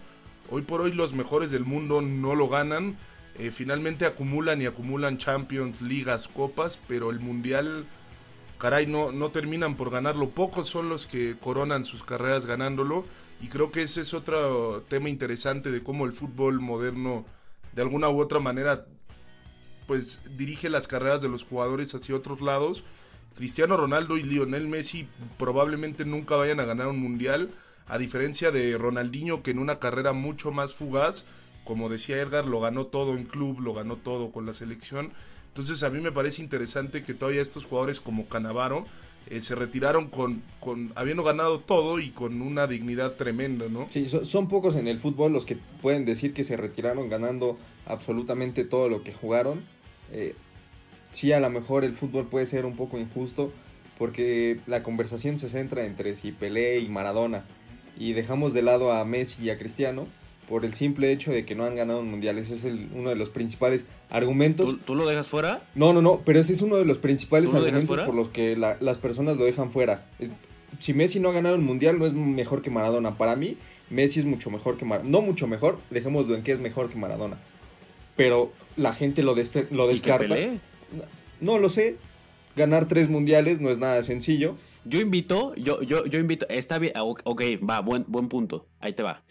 Hoy 0.51 0.63
por 0.63 0.81
hoy 0.81 0.93
los 0.93 1.13
mejores 1.13 1.51
del 1.51 1.65
mundo 1.65 2.01
no 2.01 2.35
lo 2.35 2.49
ganan. 2.49 2.97
Eh, 3.39 3.53
finalmente 3.53 4.05
acumulan 4.05 4.61
y 4.61 4.67
acumulan 4.67 5.19
Champions, 5.19 5.81
ligas, 5.81 6.27
copas, 6.27 6.81
pero 6.89 7.11
el 7.11 7.21
mundial, 7.21 7.87
caray, 8.59 8.87
no, 8.87 9.13
no 9.13 9.31
terminan 9.31 9.77
por 9.77 9.91
ganarlo. 9.91 10.31
Pocos 10.31 10.69
son 10.69 10.89
los 10.89 11.07
que 11.07 11.37
coronan 11.41 11.85
sus 11.85 12.03
carreras 12.03 12.47
ganándolo. 12.47 13.05
Y 13.41 13.47
creo 13.47 13.71
que 13.71 13.83
ese 13.83 14.01
es 14.01 14.15
otro 14.15 14.83
tema 14.89 15.09
interesante 15.09 15.71
de 15.71 15.83
cómo 15.83 16.05
el 16.07 16.13
fútbol 16.13 16.61
moderno, 16.61 17.25
de 17.73 17.83
alguna 17.83 18.09
u 18.09 18.21
otra 18.21 18.41
manera, 18.41 18.87
pues 19.87 20.21
dirige 20.37 20.69
las 20.69 20.89
carreras 20.89 21.23
de 21.23 21.29
los 21.29 21.45
jugadores 21.45 21.95
hacia 21.95 22.17
otros 22.17 22.41
lados. 22.41 22.83
Cristiano 23.37 23.77
Ronaldo 23.77 24.17
y 24.17 24.25
Lionel 24.25 24.67
Messi 24.67 25.09
probablemente 25.39 26.05
nunca 26.05 26.35
vayan 26.35 26.59
a 26.59 26.65
ganar 26.65 26.89
un 26.89 26.99
mundial, 26.99 27.51
a 27.87 27.97
diferencia 27.97 28.51
de 28.51 28.77
Ronaldinho 28.77 29.45
que 29.45 29.53
en 29.53 29.61
una 29.61 29.79
carrera 29.79 30.13
mucho 30.13 30.51
más 30.51 30.75
fugaz, 30.75 31.25
como 31.69 31.91
decía 31.91 32.17
Edgar, 32.17 32.47
lo 32.47 32.61
ganó 32.61 32.87
todo 32.87 33.15
en 33.15 33.25
club, 33.25 33.61
lo 33.61 33.75
ganó 33.75 33.97
todo 33.97 34.33
con 34.33 34.47
la 34.47 34.55
selección. 34.55 35.13
Entonces 35.49 35.83
a 35.83 35.91
mí 35.91 36.01
me 36.01 36.11
parece 36.11 36.41
interesante 36.41 37.03
que 37.03 37.13
todavía 37.13 37.43
estos 37.43 37.67
jugadores 37.67 38.01
como 38.01 38.27
Canavaro 38.27 38.87
eh, 39.27 39.43
se 39.43 39.55
retiraron 39.55 40.09
con, 40.09 40.43
habiendo 40.95 41.25
ganado 41.25 41.61
todo 41.61 42.01
y 42.01 42.09
con 42.09 42.41
una 42.41 42.67
dignidad 42.67 43.17
tremenda, 43.17 43.67
¿no? 43.69 43.87
Sí, 43.91 44.09
son, 44.09 44.25
son 44.25 44.49
pocos 44.49 44.77
en 44.77 44.89
el 44.89 44.99
fútbol 44.99 45.35
los 45.35 45.45
que 45.45 45.59
pueden 45.83 46.07
decir 46.07 46.33
que 46.33 46.43
se 46.43 46.57
retiraron 46.57 47.11
ganando 47.11 47.59
absolutamente 47.85 48.65
todo 48.65 48.89
lo 48.89 49.03
que 49.03 49.13
jugaron. 49.13 49.63
Eh, 50.11 50.37
sí, 51.11 51.33
a 51.33 51.41
lo 51.41 51.51
mejor 51.51 51.85
el 51.85 51.93
fútbol 51.93 52.29
puede 52.29 52.47
ser 52.47 52.65
un 52.65 52.77
poco 52.77 52.99
injusto 52.99 53.53
porque 53.99 54.59
la 54.67 54.83
conversación 54.83 55.37
se 55.37 55.51
centra 55.51 55.85
entre 55.85 56.15
si 56.15 56.33
Pelé 56.33 56.79
y 56.79 56.89
Maradona 56.89 57.45
y 57.99 58.15
dejamos 58.15 58.55
de 58.55 58.63
lado 58.63 58.91
a 58.91 59.05
Messi 59.05 59.45
y 59.45 59.51
a 59.51 59.59
Cristiano 59.59 60.07
por 60.49 60.65
el 60.65 60.75
simple 60.75 61.13
hecho 61.13 61.31
de 61.31 61.45
que 61.45 61.55
no 61.55 61.65
han 61.65 61.77
ganado 61.77 62.01
un 62.01 62.11
mundial. 62.11 62.39
Ese 62.39 62.55
es 62.55 62.65
el- 62.65 62.89
uno 62.95 63.11
de 63.11 63.17
los 63.17 63.29
principales 63.29 63.87
argumentos. 64.11 64.67
¿Tú, 64.67 64.77
tú 64.79 64.95
lo 64.95 65.07
dejas 65.07 65.27
fuera? 65.29 65.63
No, 65.75 65.93
no, 65.93 66.01
no, 66.03 66.23
pero 66.25 66.41
ese 66.41 66.53
es 66.53 66.63
uno 66.63 66.77
de 66.77 66.85
los 66.85 66.99
principales 66.99 67.51
¿Tú 67.51 67.57
lo 67.59 67.63
dejas 67.65 67.81
argumentos 67.83 68.07
por 68.07 68.15
los 68.15 68.29
que 68.29 68.57
la- 68.57 68.77
las 68.81 68.99
personas 68.99 69.37
lo 69.37 69.45
dejan 69.45 69.71
fuera. 69.71 70.07
Es- 70.19 70.31
si 70.81 70.95
Messi 70.95 71.21
no 71.21 71.29
ha 71.29 71.33
ganado 71.33 71.57
un 71.57 71.65
mundial, 71.65 71.99
no 71.99 72.07
es 72.07 72.13
mejor 72.13 72.63
que 72.63 72.71
Maradona. 72.71 73.17
Para 73.19 73.37
mí, 73.37 73.57
Messi 73.91 74.21
es 74.21 74.27
mucho 74.27 74.51
mejor 74.51 74.77
que 74.77 74.85
Maradona. 74.85 75.11
No 75.11 75.21
mucho 75.23 75.47
mejor, 75.47 75.79
dejémoslo 75.91 76.35
en 76.35 76.43
que 76.43 76.53
es 76.53 76.59
mejor 76.61 76.89
que 76.91 76.97
Maradona. 76.99 77.39
Pero 78.17 78.53
la 78.77 78.93
gente 78.93 79.23
lo, 79.23 79.35
lo 79.35 79.41
¿Y 79.41 79.45
que 79.45 79.71
descarta. 79.93 80.37
No 81.41 81.59
lo 81.59 81.69
sé. 81.69 81.97
Ganar 82.57 82.89
tres 82.89 83.09
mundiales 83.09 83.61
no 83.61 83.71
es 83.71 83.79
nada 83.79 84.03
sencillo. 84.03 84.57
Yo 84.85 85.01
invito, 85.01 85.55
yo, 85.57 85.83
yo, 85.83 86.07
yo 86.07 86.19
invito, 86.19 86.49
está 86.49 86.79
bien, 86.79 86.93
ok, 86.99 87.21
ok, 87.25 87.43
va, 87.69 87.81
buen, 87.81 88.05
buen 88.09 88.29
punto, 88.29 88.67
ahí 88.81 88.95
te 88.95 89.03
va. 89.03 89.23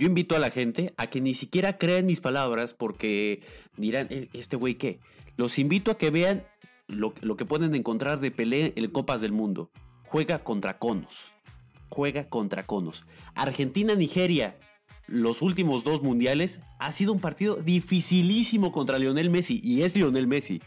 Yo 0.00 0.06
invito 0.06 0.34
a 0.34 0.38
la 0.38 0.50
gente 0.50 0.94
a 0.96 1.08
que 1.08 1.20
ni 1.20 1.34
siquiera 1.34 1.76
crean 1.76 2.06
mis 2.06 2.22
palabras 2.22 2.72
porque 2.72 3.42
dirán, 3.76 4.06
"Eh, 4.08 4.30
¿este 4.32 4.56
güey 4.56 4.76
qué? 4.76 4.98
Los 5.36 5.58
invito 5.58 5.90
a 5.90 5.98
que 5.98 6.08
vean 6.08 6.42
lo, 6.86 7.12
que 7.12 7.44
pueden 7.44 7.74
encontrar 7.74 8.18
de 8.18 8.30
Pelé 8.30 8.72
en 8.76 8.90
Copas 8.90 9.20
del 9.20 9.32
Mundo. 9.32 9.70
Juega 10.04 10.38
contra 10.38 10.78
conos. 10.78 11.30
Juega 11.90 12.30
contra 12.30 12.64
conos. 12.66 13.04
Argentina-Nigeria, 13.34 14.58
los 15.06 15.42
últimos 15.42 15.84
dos 15.84 16.02
mundiales, 16.02 16.60
ha 16.78 16.92
sido 16.92 17.12
un 17.12 17.20
partido 17.20 17.56
dificilísimo 17.56 18.72
contra 18.72 18.98
Lionel 18.98 19.28
Messi 19.28 19.60
y 19.62 19.82
es 19.82 19.94
Lionel 19.94 20.26
Messi. 20.26 20.62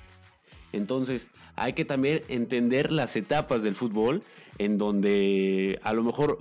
Entonces, 0.73 1.27
hay 1.55 1.73
que 1.73 1.85
también 1.85 2.21
entender 2.27 2.91
las 2.91 3.15
etapas 3.15 3.63
del 3.63 3.73
fútbol 3.73 4.21
en 4.59 4.77
donde 4.77 5.79
a 5.81 5.93
lo 5.93 6.03
mejor 6.03 6.37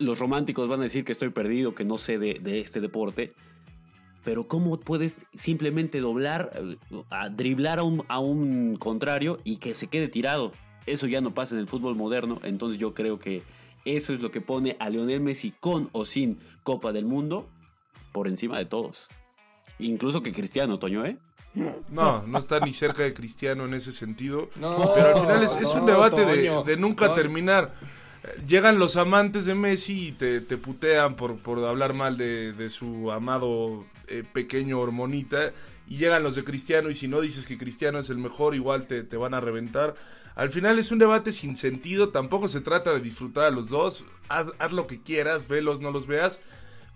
los 0.00 0.18
románticos 0.18 0.68
van 0.68 0.80
a 0.80 0.84
decir 0.84 1.04
que 1.04 1.12
estoy 1.12 1.30
perdido, 1.30 1.74
que 1.74 1.84
no 1.84 1.98
sé 1.98 2.18
de, 2.18 2.34
de 2.40 2.60
este 2.60 2.80
deporte, 2.80 3.32
pero 4.24 4.48
¿cómo 4.48 4.80
puedes 4.80 5.16
simplemente 5.38 6.00
doblar, 6.00 6.50
eh, 6.54 6.76
a 7.10 7.28
driblar 7.28 7.78
a 7.78 7.84
un, 7.84 8.04
a 8.08 8.18
un 8.18 8.76
contrario 8.76 9.38
y 9.44 9.58
que 9.58 9.74
se 9.74 9.86
quede 9.86 10.08
tirado? 10.08 10.52
Eso 10.86 11.06
ya 11.06 11.20
no 11.20 11.32
pasa 11.34 11.54
en 11.54 11.60
el 11.60 11.68
fútbol 11.68 11.94
moderno, 11.94 12.40
entonces 12.42 12.80
yo 12.80 12.94
creo 12.94 13.18
que 13.18 13.42
eso 13.84 14.12
es 14.12 14.20
lo 14.20 14.30
que 14.30 14.40
pone 14.40 14.76
a 14.80 14.90
Lionel 14.90 15.20
Messi 15.20 15.52
con 15.60 15.88
o 15.92 16.04
sin 16.04 16.38
Copa 16.64 16.92
del 16.92 17.04
Mundo 17.04 17.48
por 18.12 18.26
encima 18.26 18.58
de 18.58 18.64
todos. 18.66 19.08
Incluso 19.78 20.22
que 20.22 20.32
Cristiano, 20.32 20.78
Toño, 20.78 21.06
¿eh? 21.06 21.16
No, 21.88 22.22
no 22.26 22.38
está 22.38 22.60
ni 22.60 22.72
cerca 22.72 23.02
de 23.02 23.12
Cristiano 23.12 23.64
en 23.64 23.74
ese 23.74 23.92
sentido. 23.92 24.50
No, 24.56 24.92
pero 24.94 25.14
al 25.16 25.20
final 25.20 25.42
es, 25.42 25.56
es 25.56 25.74
un 25.74 25.80
no, 25.80 25.86
debate 25.86 26.24
de, 26.24 26.76
nunca 26.76 27.08
No. 27.08 27.14
terminar. 27.14 27.74
Eh, 28.24 28.42
Llegan 28.46 28.78
los 28.78 28.96
amantes 28.96 29.44
de 29.44 29.54
Messi 29.54 30.08
y 30.08 30.12
te, 30.12 30.40
te 30.40 30.56
putean 30.56 31.16
por, 31.16 31.36
por 31.38 31.64
hablar 31.64 31.94
mal 31.94 32.16
de, 32.16 32.52
de 32.52 32.68
su 32.68 33.10
amado 33.10 33.84
eh, 34.08 34.24
pequeño 34.32 34.78
hormonita. 34.78 35.52
Y 35.88 35.96
llegan 35.96 36.22
los 36.22 36.36
de 36.36 36.44
Cristiano 36.44 36.88
y 36.90 36.94
si 36.94 37.08
no 37.08 37.20
dices 37.20 37.46
que 37.46 37.58
Cristiano 37.58 37.98
es 37.98 38.10
el 38.10 38.18
mejor, 38.18 38.54
igual 38.54 38.86
te, 38.86 39.02
te 39.02 39.16
van 39.16 39.34
a 39.34 39.40
reventar. 39.40 39.94
Al 40.36 40.50
final 40.50 40.78
es 40.78 40.92
un 40.92 40.98
debate 40.98 41.32
sin 41.32 41.56
sentido, 41.56 42.10
tampoco 42.10 42.46
se 42.46 42.60
trata 42.60 42.94
de 42.94 43.00
disfrutar 43.00 43.44
a 43.44 43.50
los 43.50 43.68
dos. 43.68 44.04
Haz, 44.28 44.46
haz 44.60 44.72
lo 44.72 44.86
que 44.86 45.02
quieras, 45.02 45.48
velos, 45.48 45.80
no 45.80 45.90
los 45.90 46.06
veas. 46.06 46.40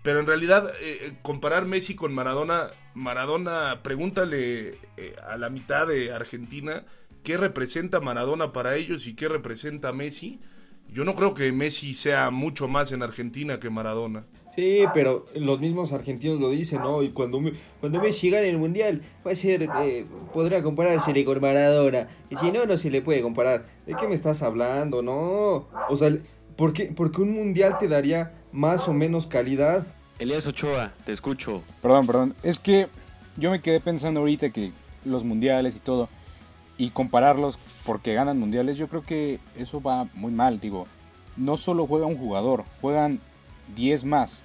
Pero 0.01 0.19
en 0.19 0.27
realidad, 0.27 0.71
eh, 0.81 1.17
comparar 1.23 1.65
Messi 1.65 1.95
con 1.95 2.13
Maradona, 2.13 2.69
Maradona, 2.93 3.81
pregúntale 3.83 4.77
eh, 4.97 5.15
a 5.27 5.35
la 5.37 5.49
mitad 5.49 5.87
de 5.87 6.13
Argentina 6.13 6.85
qué 7.23 7.37
representa 7.37 7.99
Maradona 7.99 8.53
para 8.53 8.75
ellos 8.75 9.07
y 9.07 9.15
qué 9.15 9.27
representa 9.27 9.91
Messi. 9.91 10.39
Yo 10.95 11.03
no 11.03 11.13
creo 11.13 11.33
que 11.33 11.51
Messi 11.51 11.93
sea 11.93 12.29
mucho 12.31 12.69
más 12.69 12.93
en 12.93 13.03
Argentina 13.03 13.59
que 13.59 13.69
Maradona. 13.69 14.23
Sí, 14.55 14.85
pero 14.93 15.25
los 15.35 15.59
mismos 15.59 15.91
argentinos 15.91 16.39
lo 16.39 16.49
dicen, 16.51 16.81
¿no? 16.81 17.03
Y 17.03 17.09
cuando, 17.09 17.41
me- 17.41 17.51
cuando 17.81 17.99
Messi 17.99 18.29
gane 18.29 18.47
el 18.49 18.57
Mundial, 18.57 19.01
va 19.27 19.31
a 19.31 19.35
ser, 19.35 19.63
eh, 19.81 20.05
podrá 20.33 20.63
comparársele 20.63 21.25
con 21.25 21.41
Maradona. 21.41 22.07
Y 22.29 22.37
si 22.37 22.49
no, 22.53 22.65
no 22.65 22.77
se 22.77 22.89
le 22.89 23.01
puede 23.01 23.21
comparar. 23.21 23.65
¿De 23.85 23.93
qué 23.97 24.07
me 24.07 24.15
estás 24.15 24.41
hablando? 24.41 25.01
No. 25.01 25.67
O 25.89 25.97
sea, 25.97 26.15
¿por 26.55 26.71
qué? 26.71 26.85
Porque 26.95 27.21
un 27.21 27.33
Mundial 27.33 27.77
te 27.77 27.89
daría 27.89 28.31
más 28.53 28.87
o 28.87 28.93
menos 28.93 29.27
calidad. 29.27 29.85
Elías 30.17 30.47
Ochoa, 30.47 30.93
te 31.05 31.11
escucho. 31.11 31.61
Perdón, 31.81 32.07
perdón. 32.07 32.35
Es 32.41 32.57
que 32.61 32.87
yo 33.35 33.51
me 33.51 33.61
quedé 33.61 33.81
pensando 33.81 34.21
ahorita 34.21 34.49
que 34.51 34.71
los 35.03 35.25
mundiales 35.25 35.75
y 35.75 35.79
todo, 35.81 36.07
y 36.77 36.89
compararlos 36.89 37.59
porque 37.85 38.13
ganan 38.13 38.39
mundiales, 38.39 38.77
yo 38.77 38.87
creo 38.87 39.03
que 39.03 39.39
eso 39.55 39.81
va 39.81 40.07
muy 40.13 40.31
mal. 40.31 40.59
Digo, 40.59 40.87
no 41.37 41.57
solo 41.57 41.87
juega 41.87 42.05
un 42.05 42.17
jugador, 42.17 42.65
juegan 42.81 43.19
10 43.75 44.05
más, 44.05 44.43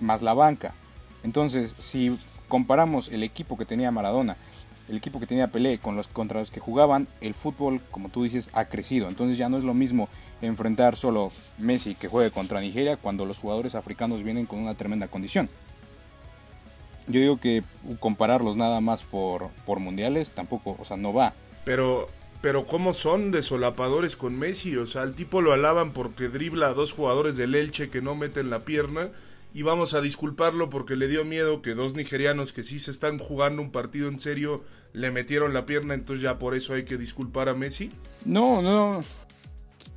más 0.00 0.22
la 0.22 0.34
banca. 0.34 0.74
Entonces, 1.22 1.74
si 1.78 2.16
comparamos 2.48 3.08
el 3.08 3.22
equipo 3.22 3.56
que 3.56 3.64
tenía 3.64 3.90
Maradona, 3.90 4.36
el 4.88 4.96
equipo 4.96 5.20
que 5.20 5.26
tenía 5.26 5.48
Pelé 5.48 5.78
con 5.78 5.96
los 5.96 6.08
contra 6.08 6.40
los 6.40 6.50
que 6.50 6.60
jugaban, 6.60 7.08
el 7.20 7.34
fútbol, 7.34 7.80
como 7.90 8.08
tú 8.08 8.24
dices, 8.24 8.50
ha 8.52 8.66
crecido. 8.66 9.08
Entonces 9.08 9.38
ya 9.38 9.48
no 9.48 9.56
es 9.56 9.64
lo 9.64 9.74
mismo 9.74 10.08
enfrentar 10.42 10.96
solo 10.96 11.30
Messi 11.58 11.94
que 11.94 12.08
juegue 12.08 12.30
contra 12.30 12.60
Nigeria 12.60 12.96
cuando 12.96 13.24
los 13.24 13.38
jugadores 13.38 13.74
africanos 13.74 14.22
vienen 14.22 14.46
con 14.46 14.58
una 14.58 14.74
tremenda 14.74 15.08
condición. 15.08 15.48
Yo 17.06 17.20
digo 17.20 17.38
que 17.38 17.64
compararlos 18.00 18.56
nada 18.56 18.80
más 18.80 19.02
por, 19.02 19.48
por 19.66 19.80
mundiales 19.80 20.32
tampoco, 20.32 20.76
o 20.78 20.84
sea, 20.84 20.96
no 20.96 21.12
va. 21.12 21.34
Pero, 21.64 22.08
pero 22.40 22.66
¿cómo 22.66 22.92
son 22.92 23.30
de 23.30 23.42
solapadores 23.42 24.16
con 24.16 24.38
Messi? 24.38 24.76
O 24.76 24.86
sea, 24.86 25.02
al 25.02 25.14
tipo 25.14 25.40
lo 25.40 25.52
alaban 25.52 25.92
porque 25.92 26.28
dribla 26.28 26.68
a 26.68 26.74
dos 26.74 26.92
jugadores 26.92 27.36
del 27.36 27.54
Elche 27.54 27.88
que 27.88 28.02
no 28.02 28.14
meten 28.14 28.50
la 28.50 28.64
pierna. 28.64 29.10
Y 29.54 29.62
vamos 29.62 29.92
a 29.92 30.00
disculparlo 30.00 30.70
porque 30.70 30.96
le 30.96 31.08
dio 31.08 31.26
miedo 31.26 31.60
que 31.60 31.74
dos 31.74 31.94
nigerianos 31.94 32.52
que 32.54 32.62
sí 32.62 32.78
se 32.78 32.90
están 32.90 33.18
jugando 33.18 33.60
un 33.60 33.70
partido 33.70 34.08
en 34.08 34.18
serio 34.18 34.62
le 34.94 35.10
metieron 35.10 35.52
la 35.52 35.66
pierna, 35.66 35.92
entonces 35.94 36.22
ya 36.22 36.38
por 36.38 36.54
eso 36.54 36.72
hay 36.72 36.84
que 36.84 36.96
disculpar 36.96 37.48
a 37.50 37.54
Messi. 37.54 37.90
No, 38.24 38.62
no, 38.62 39.04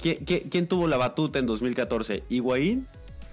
¿Quién, 0.01 0.23
quién- 0.25 0.49
quién 0.49 0.67
tuvo 0.67 0.87
la 0.89 0.97
batuta 0.97 1.39
en 1.39 1.45
2014? 1.45 2.23
¿Higuaín? 2.29 2.85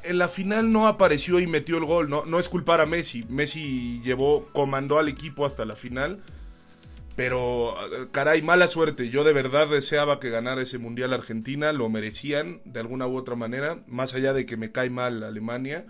En 0.05 0.19
la 0.19 0.29
final 0.29 0.71
no 0.73 0.87
apareció 0.87 1.41
y 1.41 1.47
metió 1.49 1.77
el 1.77 1.85
gol, 1.85 2.09
no, 2.09 2.25
no 2.25 2.39
es 2.39 2.49
culpar 2.49 2.81
a 2.81 2.87
Messi. 2.87 3.25
Messi 3.29 4.01
llevó, 4.05 4.49
comandó 4.53 4.99
al 5.01 5.09
equipo 5.09 5.45
hasta 5.45 5.65
la 5.65 5.75
final. 5.77 6.21
Pero, 7.15 7.75
eh, 7.93 8.09
caray, 8.11 8.43
mala 8.43 8.69
suerte. 8.69 9.11
Yo 9.11 9.23
de 9.25 9.33
verdad 9.33 9.69
deseaba 9.69 10.19
que 10.19 10.31
ganara 10.31 10.63
ese 10.63 10.79
Mundial 10.79 11.13
Argentina. 11.13 11.73
Lo 11.73 11.89
merecían 11.89 12.61
de 12.65 12.81
alguna 12.81 13.07
u 13.07 13.17
otra 13.17 13.35
manera. 13.35 13.81
Más 13.87 14.15
allá 14.15 14.33
de 14.33 14.47
que 14.47 14.57
me 14.57 14.73
cae 14.73 14.91
mal 14.91 15.23
Alemania. 15.23 15.85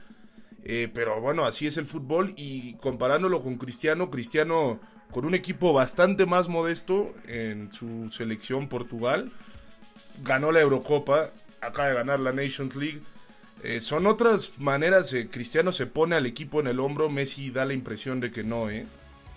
Eh, 0.65 0.89
pero 0.93 1.21
bueno, 1.21 1.45
así 1.45 1.67
es 1.67 1.77
el 1.77 1.87
fútbol. 1.87 2.35
Y 2.37 2.75
comparándolo 2.75 3.43
con 3.43 3.57
Cristiano, 3.57 4.11
Cristiano 4.11 4.81
con 5.13 5.25
un 5.25 5.35
equipo 5.35 5.73
bastante 5.73 6.27
más 6.27 6.49
modesto 6.49 7.15
en 7.29 7.73
su 7.73 8.11
selección 8.11 8.69
Portugal. 8.69 9.31
Ganó 10.25 10.51
la 10.51 10.61
Eurocopa. 10.61 11.31
Acaba 11.61 11.89
de 11.89 11.95
ganar 11.95 12.19
la 12.19 12.33
Nations 12.33 12.75
League. 12.75 13.01
Eh, 13.63 13.81
son 13.81 14.07
otras 14.07 14.59
maneras. 14.59 15.13
eh, 15.13 15.29
Cristiano 15.31 15.71
se 15.71 15.87
pone 15.87 16.17
al 16.17 16.27
equipo 16.27 16.59
en 16.59 16.67
el 16.67 16.81
hombro. 16.81 17.09
Messi 17.09 17.51
da 17.51 17.65
la 17.65 17.75
impresión 17.75 18.19
de 18.19 18.33
que 18.33 18.43
no, 18.43 18.69
¿eh? 18.71 18.87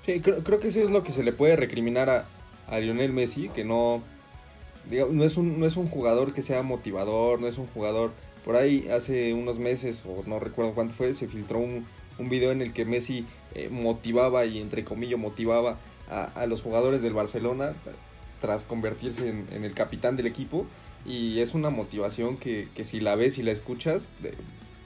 Sí, 0.06 0.20
creo, 0.22 0.44
creo 0.44 0.60
que 0.60 0.68
eso 0.68 0.82
es 0.82 0.92
lo 0.92 1.04
que 1.04 1.12
se 1.12 1.24
le 1.24 1.34
puede 1.34 1.56
recriminar 1.56 2.10
a, 2.10 2.80
Lionel 2.80 3.14
Messi, 3.14 3.50
que 3.50 3.64
no, 3.64 4.02
diga- 4.90 5.10
no, 5.10 5.24
es 5.24 5.38
un, 5.38 5.60
no 5.60 5.66
es 5.66 5.78
un 5.78 5.88
jugador 5.88 6.34
que 6.34 6.42
sea 6.42 6.62
motivador, 6.62 7.40
no 7.40 7.48
es 7.48 7.58
un 7.58 7.68
jugador... 7.68 8.12
Por 8.44 8.56
ahí 8.56 8.88
hace 8.90 9.34
unos 9.34 9.58
meses, 9.58 10.04
o 10.06 10.22
no 10.28 10.40
recuerdo 10.40 10.74
cuánto 10.76 10.94
fue, 10.94 11.16
se 11.16 11.28
filtró 11.28 11.58
un, 11.58 11.84
un 12.20 12.30
video 12.30 12.52
en 12.52 12.62
el 12.62 12.74
que 12.74 12.86
Messi 12.86 13.26
eh, 13.56 13.70
motivaba 13.72 14.46
y 14.46 14.62
entre 14.62 14.86
comillas 14.86 15.20
motivaba 15.20 15.80
a, 16.12 16.26
a 16.26 16.46
los 16.46 16.62
jugadores 16.62 17.02
del 17.02 17.14
Barcelona 17.14 17.74
tras 18.42 18.64
convertirse 18.64 19.28
en, 19.30 19.64
el 19.64 19.74
capitán 19.74 20.16
del 20.16 20.28
equipo. 20.28 20.68
Y 21.08 21.40
es 21.40 21.56
una 21.56 21.72
motivación 21.72 22.38
que, 22.38 22.68
que 22.76 22.86
si 22.86 23.00
la 23.00 23.16
ves 23.16 23.40
y 23.40 23.44
la 23.44 23.52
escuchas, 23.52 24.10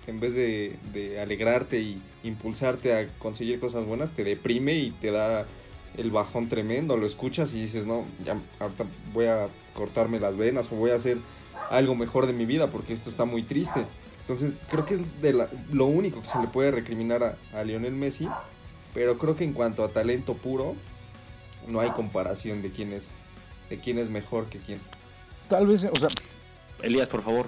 en 0.09 0.19
vez 0.19 0.33
de, 0.33 0.75
de 0.93 1.19
alegrarte 1.21 1.79
y 1.79 2.01
impulsarte 2.23 2.93
a 2.93 3.07
conseguir 3.19 3.59
cosas 3.59 3.85
buenas, 3.85 4.11
te 4.11 4.23
deprime 4.23 4.73
y 4.75 4.91
te 4.91 5.11
da 5.11 5.45
el 5.97 6.11
bajón 6.11 6.49
tremendo. 6.49 6.97
Lo 6.97 7.05
escuchas 7.05 7.53
y 7.53 7.61
dices, 7.61 7.85
no, 7.85 8.05
ya 8.25 8.37
ahorita 8.59 8.85
voy 9.13 9.25
a 9.25 9.47
cortarme 9.73 10.19
las 10.19 10.35
venas 10.37 10.71
o 10.71 10.75
voy 10.75 10.91
a 10.91 10.95
hacer 10.95 11.17
algo 11.69 11.95
mejor 11.95 12.25
de 12.27 12.33
mi 12.33 12.45
vida 12.45 12.71
porque 12.71 12.93
esto 12.93 13.09
está 13.09 13.25
muy 13.25 13.43
triste. 13.43 13.85
Entonces 14.21 14.51
creo 14.69 14.85
que 14.85 14.95
es 14.95 15.21
de 15.21 15.33
la- 15.33 15.49
lo 15.71 15.85
único 15.85 16.21
que 16.21 16.27
se 16.27 16.39
le 16.39 16.47
puede 16.47 16.71
recriminar 16.71 17.23
a, 17.23 17.37
a 17.59 17.63
Lionel 17.63 17.93
Messi, 17.93 18.27
pero 18.93 19.17
creo 19.17 19.35
que 19.35 19.43
en 19.43 19.53
cuanto 19.53 19.83
a 19.83 19.89
talento 19.89 20.33
puro, 20.35 20.75
no 21.67 21.79
hay 21.79 21.89
comparación 21.91 22.61
de 22.61 22.71
quién 22.71 22.93
es, 22.93 23.11
de 23.69 23.79
quién 23.79 23.97
es 23.99 24.09
mejor 24.09 24.45
que 24.47 24.59
quién. 24.59 24.79
tal 25.47 25.67
vez, 25.67 25.85
o 25.85 25.95
sea, 25.95 26.09
Elías, 26.81 27.07
por 27.07 27.21
favor. 27.23 27.47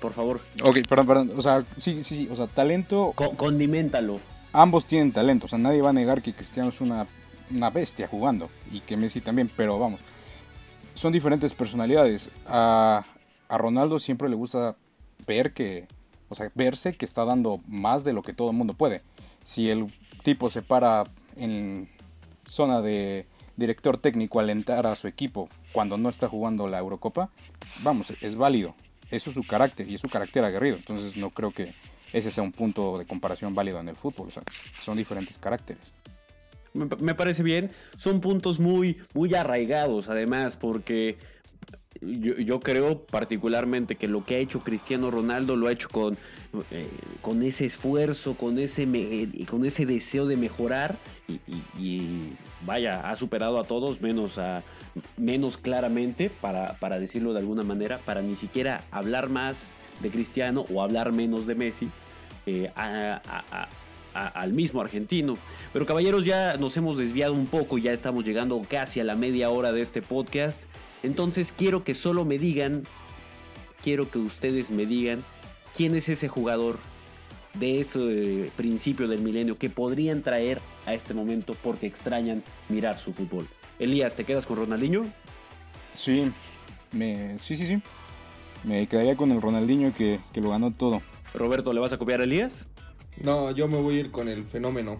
Por 0.00 0.12
favor. 0.12 0.40
ok, 0.62 0.78
perdón, 0.88 1.06
perdón, 1.06 1.32
o 1.36 1.42
sea, 1.42 1.62
sí, 1.76 2.02
sí, 2.02 2.16
sí, 2.16 2.28
o 2.30 2.36
sea, 2.36 2.46
talento, 2.46 3.12
Co- 3.14 3.32
condiméntalo. 3.36 4.16
ambos 4.52 4.86
tienen 4.86 5.12
talento, 5.12 5.46
o 5.46 5.48
sea, 5.48 5.58
nadie 5.58 5.82
va 5.82 5.90
a 5.90 5.92
negar 5.92 6.22
que 6.22 6.32
Cristiano 6.32 6.70
es 6.70 6.80
una, 6.80 7.06
una 7.50 7.70
bestia 7.70 8.08
jugando 8.08 8.48
y 8.70 8.80
que 8.80 8.96
Messi 8.96 9.20
también, 9.20 9.50
pero 9.56 9.78
vamos, 9.78 10.00
son 10.94 11.12
diferentes 11.12 11.54
personalidades. 11.54 12.30
A, 12.46 13.02
a 13.48 13.58
Ronaldo 13.58 13.98
siempre 13.98 14.28
le 14.28 14.36
gusta 14.36 14.76
ver 15.26 15.52
que, 15.52 15.86
o 16.28 16.34
sea, 16.34 16.50
verse 16.54 16.94
que 16.94 17.04
está 17.04 17.24
dando 17.24 17.60
más 17.68 18.02
de 18.04 18.12
lo 18.12 18.22
que 18.22 18.32
todo 18.32 18.50
el 18.50 18.56
mundo 18.56 18.74
puede. 18.74 19.02
Si 19.44 19.70
el 19.70 19.86
tipo 20.22 20.50
se 20.50 20.62
para 20.62 21.04
en 21.36 21.88
zona 22.46 22.80
de 22.82 23.26
director 23.56 23.96
técnico 23.98 24.38
a 24.40 24.42
alentar 24.42 24.86
a 24.86 24.94
su 24.94 25.06
equipo 25.08 25.48
cuando 25.72 25.96
no 25.98 26.08
está 26.08 26.28
jugando 26.28 26.66
la 26.68 26.78
Eurocopa, 26.78 27.30
vamos, 27.82 28.12
es 28.20 28.34
válido. 28.36 28.74
Eso 29.10 29.30
es 29.30 29.34
su 29.34 29.42
carácter 29.44 29.88
y 29.88 29.94
es 29.94 30.00
su 30.00 30.08
carácter 30.08 30.44
aguerrido. 30.44 30.76
Entonces 30.76 31.16
no 31.16 31.30
creo 31.30 31.50
que 31.50 31.72
ese 32.12 32.30
sea 32.30 32.42
un 32.42 32.52
punto 32.52 32.98
de 32.98 33.06
comparación 33.06 33.54
válido 33.54 33.80
en 33.80 33.88
el 33.88 33.96
fútbol. 33.96 34.28
O 34.28 34.30
sea, 34.30 34.42
son 34.78 34.96
diferentes 34.96 35.38
caracteres. 35.38 35.92
Me, 36.72 36.86
me 37.00 37.14
parece 37.14 37.42
bien. 37.42 37.70
Son 37.96 38.20
puntos 38.20 38.60
muy, 38.60 38.98
muy 39.14 39.34
arraigados, 39.34 40.08
además, 40.08 40.56
porque 40.56 41.18
yo, 42.00 42.34
yo 42.38 42.60
creo 42.60 43.02
particularmente 43.04 43.96
que 43.96 44.08
lo 44.08 44.24
que 44.24 44.36
ha 44.36 44.38
hecho 44.38 44.60
Cristiano 44.60 45.10
Ronaldo 45.10 45.56
lo 45.56 45.66
ha 45.68 45.72
hecho 45.72 45.88
con, 45.88 46.16
eh, 46.70 46.88
con 47.20 47.42
ese 47.42 47.66
esfuerzo, 47.66 48.34
con 48.36 48.58
ese, 48.58 48.86
me- 48.86 49.28
con 49.46 49.64
ese 49.66 49.86
deseo 49.86 50.26
de 50.26 50.36
mejorar 50.36 50.96
y, 51.78 52.32
vaya, 52.66 53.08
ha 53.08 53.14
superado 53.16 53.58
a 53.60 53.64
todos 53.64 54.00
menos 54.00 54.38
a 54.38 54.62
menos 55.16 55.56
claramente, 55.56 56.30
para, 56.30 56.74
para 56.80 56.98
decirlo 56.98 57.32
de 57.32 57.38
alguna 57.40 57.62
manera, 57.62 57.98
para 57.98 58.22
ni 58.22 58.34
siquiera 58.34 58.84
hablar 58.90 59.28
más 59.28 59.72
de 60.00 60.10
Cristiano 60.10 60.64
o 60.72 60.82
hablar 60.82 61.12
menos 61.12 61.46
de 61.46 61.54
Messi. 61.54 61.88
eh, 62.46 62.70
al 64.12 64.52
mismo 64.52 64.80
argentino. 64.80 65.38
Pero 65.72 65.86
caballeros, 65.86 66.24
ya 66.24 66.56
nos 66.56 66.76
hemos 66.76 66.96
desviado 66.98 67.32
un 67.32 67.46
poco, 67.46 67.78
ya 67.78 67.92
estamos 67.92 68.24
llegando 68.24 68.60
casi 68.68 68.98
a 68.98 69.04
la 69.04 69.14
media 69.14 69.50
hora 69.50 69.70
de 69.70 69.82
este 69.82 70.02
podcast. 70.02 70.62
Entonces 71.02 71.52
quiero 71.56 71.84
que 71.84 71.94
solo 71.94 72.24
me 72.24 72.38
digan, 72.38 72.84
quiero 73.82 74.10
que 74.10 74.18
ustedes 74.18 74.70
me 74.70 74.86
digan 74.86 75.24
quién 75.74 75.94
es 75.94 76.08
ese 76.08 76.28
jugador 76.28 76.78
de 77.54 77.80
ese 77.80 78.50
principio 78.56 79.08
del 79.08 79.22
milenio 79.22 79.58
que 79.58 79.70
podrían 79.70 80.22
traer 80.22 80.60
a 80.86 80.94
este 80.94 81.14
momento 81.14 81.56
porque 81.62 81.86
extrañan 81.86 82.42
mirar 82.68 82.98
su 82.98 83.12
fútbol. 83.12 83.48
Elías, 83.78 84.14
¿te 84.14 84.24
quedas 84.24 84.46
con 84.46 84.56
Ronaldinho? 84.56 85.10
Sí, 85.92 86.30
me, 86.92 87.38
sí, 87.38 87.56
sí, 87.56 87.66
sí. 87.66 87.82
Me 88.62 88.86
quedaría 88.86 89.16
con 89.16 89.30
el 89.30 89.40
Ronaldinho 89.40 89.94
que, 89.94 90.20
que 90.32 90.40
lo 90.40 90.50
ganó 90.50 90.70
todo. 90.70 91.02
Roberto, 91.34 91.72
¿le 91.72 91.80
vas 91.80 91.92
a 91.92 91.98
copiar 91.98 92.20
a 92.20 92.24
Elías? 92.24 92.66
No, 93.22 93.50
yo 93.50 93.68
me 93.68 93.80
voy 93.80 93.96
a 93.96 94.00
ir 94.00 94.10
con 94.10 94.28
el 94.28 94.44
fenómeno. 94.44 94.98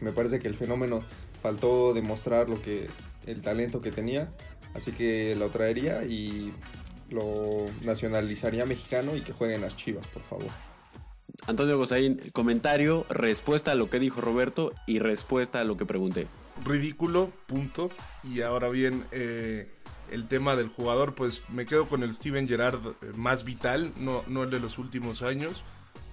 Me 0.00 0.12
parece 0.12 0.38
que 0.38 0.48
el 0.48 0.54
fenómeno 0.54 1.02
faltó 1.42 1.92
demostrar 1.92 2.48
lo 2.48 2.60
que 2.62 2.88
el 3.26 3.42
talento 3.42 3.80
que 3.80 3.92
tenía, 3.92 4.32
así 4.74 4.92
que 4.92 5.34
lo 5.36 5.48
traería 5.50 6.04
y 6.04 6.52
lo 7.10 7.66
nacionalizaría 7.82 8.66
mexicano 8.66 9.16
y 9.16 9.20
que 9.20 9.32
jueguen 9.32 9.60
las 9.60 9.76
Chivas, 9.76 10.06
por 10.08 10.22
favor. 10.22 10.48
Antonio 11.46 11.76
Gozaín, 11.76 12.20
comentario, 12.32 13.04
respuesta 13.08 13.72
a 13.72 13.74
lo 13.74 13.90
que 13.90 13.98
dijo 13.98 14.20
Roberto 14.20 14.72
y 14.86 14.98
respuesta 14.98 15.60
a 15.60 15.64
lo 15.64 15.76
que 15.76 15.86
pregunté. 15.86 16.26
Ridículo, 16.64 17.32
punto. 17.46 17.90
Y 18.22 18.42
ahora 18.42 18.68
bien, 18.68 19.04
eh, 19.10 19.68
el 20.10 20.28
tema 20.28 20.54
del 20.54 20.68
jugador, 20.68 21.14
pues 21.14 21.42
me 21.48 21.66
quedo 21.66 21.88
con 21.88 22.02
el 22.02 22.14
Steven 22.14 22.46
Gerrard 22.46 22.80
eh, 22.86 23.12
más 23.16 23.44
vital, 23.44 23.92
no, 23.96 24.22
no 24.28 24.44
el 24.44 24.50
de 24.50 24.60
los 24.60 24.78
últimos 24.78 25.22
años. 25.22 25.64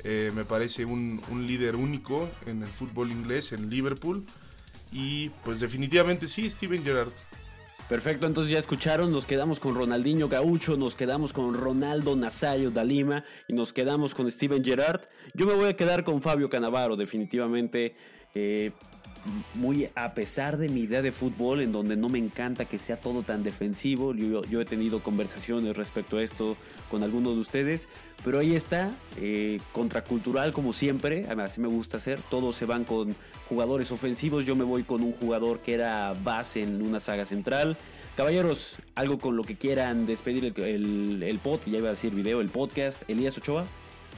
Eh, 0.03 0.31
me 0.33 0.45
parece 0.45 0.85
un, 0.85 1.21
un, 1.29 1.45
líder 1.45 1.75
único 1.75 2.29
en 2.45 2.63
el 2.63 2.69
fútbol 2.69 3.11
inglés, 3.11 3.51
en 3.51 3.69
Liverpool. 3.69 4.25
Y 4.91 5.29
pues 5.43 5.59
definitivamente 5.59 6.27
sí, 6.27 6.49
Steven 6.49 6.83
Gerrard. 6.83 7.11
Perfecto, 7.89 8.27
entonces 8.27 8.51
ya 8.51 8.59
escucharon, 8.59 9.11
nos 9.11 9.25
quedamos 9.25 9.59
con 9.59 9.73
Ronaldinho 9.73 10.29
Gaucho, 10.29 10.77
nos 10.77 10.93
quedamos 10.93 11.33
con 11.33 11.55
Ronaldo 11.55 12.15
Nazario 12.15 12.69
da 12.69 12.83
Lima 12.83 13.25
y 13.47 13.53
nos 13.53 13.73
quedamos 13.73 14.13
con 14.13 14.29
Steven 14.29 14.63
Gerrard. 14.63 15.01
Yo 15.33 15.47
me 15.47 15.55
voy 15.55 15.69
a 15.69 15.75
quedar 15.75 16.03
con 16.03 16.21
Fabio 16.21 16.51
Canavaro, 16.51 16.95
definitivamente. 16.95 17.95
Eh, 18.35 18.73
muy 19.53 19.89
a 19.95 20.13
pesar 20.13 20.57
de 20.57 20.69
mi 20.69 20.81
idea 20.81 21.01
de 21.01 21.11
fútbol, 21.11 21.61
en 21.61 21.71
donde 21.71 21.95
no 21.97 22.09
me 22.09 22.19
encanta 22.19 22.65
que 22.65 22.79
sea 22.79 22.99
todo 22.99 23.23
tan 23.23 23.43
defensivo, 23.43 24.13
yo, 24.13 24.61
he 24.61 24.65
tenido 24.65 25.01
conversaciones 25.01 25.75
respecto 25.75 26.17
a 26.17 26.23
esto 26.23 26.57
con 26.89 27.03
algunos 27.03 27.35
de 27.35 27.41
ustedes, 27.41 27.87
pero 28.23 28.39
ahí 28.39 28.55
está, 28.55 28.91
eh, 29.17 29.59
contracultural 29.73 30.53
como 30.53 30.73
siempre, 30.73 31.27
así 31.27 31.61
me 31.61 31.67
gusta 31.67 31.97
hacer, 31.97 32.19
todos 32.29 32.55
se 32.55 32.65
van 32.65 32.83
con 32.83 33.15
jugadores 33.47 33.91
ofensivos, 33.91 34.45
yo 34.45 34.55
me 34.55 34.63
voy 34.63 34.83
con 34.83 35.03
un 35.03 35.11
jugador 35.11 35.59
que 35.59 35.73
era 35.73 36.13
base 36.23 36.63
en 36.63 36.81
una 36.81 36.99
saga 36.99 37.25
central. 37.25 37.77
Caballeros, 38.15 38.77
algo 38.95 39.17
con 39.17 39.37
lo 39.37 39.43
que 39.43 39.55
quieran 39.55 40.05
despedir 40.05 40.43
el, 40.45 40.63
el, 40.63 41.23
el 41.23 41.39
pod, 41.39 41.61
ya 41.65 41.77
iba 41.77 41.87
a 41.87 41.91
decir 41.91 42.13
video, 42.13 42.41
el 42.41 42.49
podcast, 42.49 43.01
Elías 43.09 43.37
Ochoa. 43.37 43.65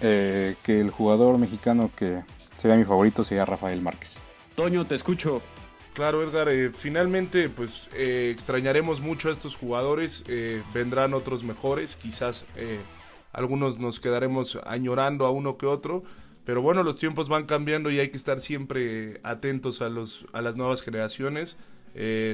Eh, 0.01 0.55
que 0.63 0.79
el 0.79 0.89
jugador 0.89 1.37
mexicano 1.37 1.91
que 1.95 2.23
sería 2.55 2.75
mi 2.75 2.85
favorito 2.85 3.23
sería 3.23 3.45
Rafael 3.45 3.81
Márquez. 3.81 4.19
Toño, 4.55 4.85
te 4.85 4.95
escucho. 4.95 5.41
Claro, 5.93 6.23
Edgar, 6.23 6.47
eh, 6.47 6.71
finalmente 6.73 7.49
pues 7.49 7.89
eh, 7.93 8.29
extrañaremos 8.31 9.01
mucho 9.01 9.27
a 9.27 9.31
estos 9.33 9.55
jugadores, 9.55 10.23
eh, 10.27 10.61
vendrán 10.73 11.13
otros 11.13 11.43
mejores, 11.43 11.97
quizás 11.97 12.45
algunos 13.33 13.79
nos 13.79 13.99
quedaremos 13.99 14.57
añorando 14.65 15.25
a 15.25 15.31
uno 15.31 15.57
que 15.57 15.65
otro, 15.65 16.03
pero 16.45 16.61
bueno, 16.61 16.83
los 16.83 16.97
tiempos 16.97 17.27
van 17.27 17.45
cambiando 17.45 17.91
y 17.91 17.99
hay 17.99 18.09
que 18.09 18.17
estar 18.17 18.39
siempre 18.39 19.19
atentos 19.23 19.81
a, 19.81 19.89
los, 19.89 20.25
a 20.31 20.41
las 20.41 20.55
nuevas 20.55 20.81
generaciones. 20.81 21.57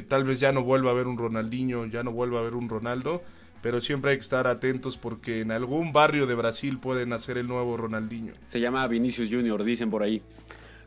Tal 0.08 0.24
vez 0.24 0.40
ya 0.40 0.52
no 0.52 0.64
vuelva 0.64 0.92
a 0.92 0.94
haber 0.94 1.08
un 1.08 1.18
Ronaldinho, 1.18 1.86
ya 1.88 2.04
no 2.04 2.12
vuelva 2.12 2.38
a 2.38 2.42
haber 2.42 2.54
un 2.54 2.70
Ronaldo, 2.70 3.24
pero 3.62 3.82
siempre 3.82 4.12
hay 4.12 4.18
que 4.18 4.22
estar 4.22 4.48
atentos 4.48 4.98
porque 4.98 5.42
en 5.42 5.52
algún 5.52 5.94
barrio 5.94 6.28
de 6.28 6.36
Brasil 6.36 6.80
pueden 6.80 7.12
hacer 7.12 7.38
el 7.38 7.48
nuevo 7.48 7.76
Ronaldinho. 7.76 8.34
Se 8.46 8.60
llama 8.60 8.88
Vinicius 8.88 9.30
Junior, 9.32 9.64
dicen 9.64 9.90
por 9.90 10.04
ahí. 10.04 10.22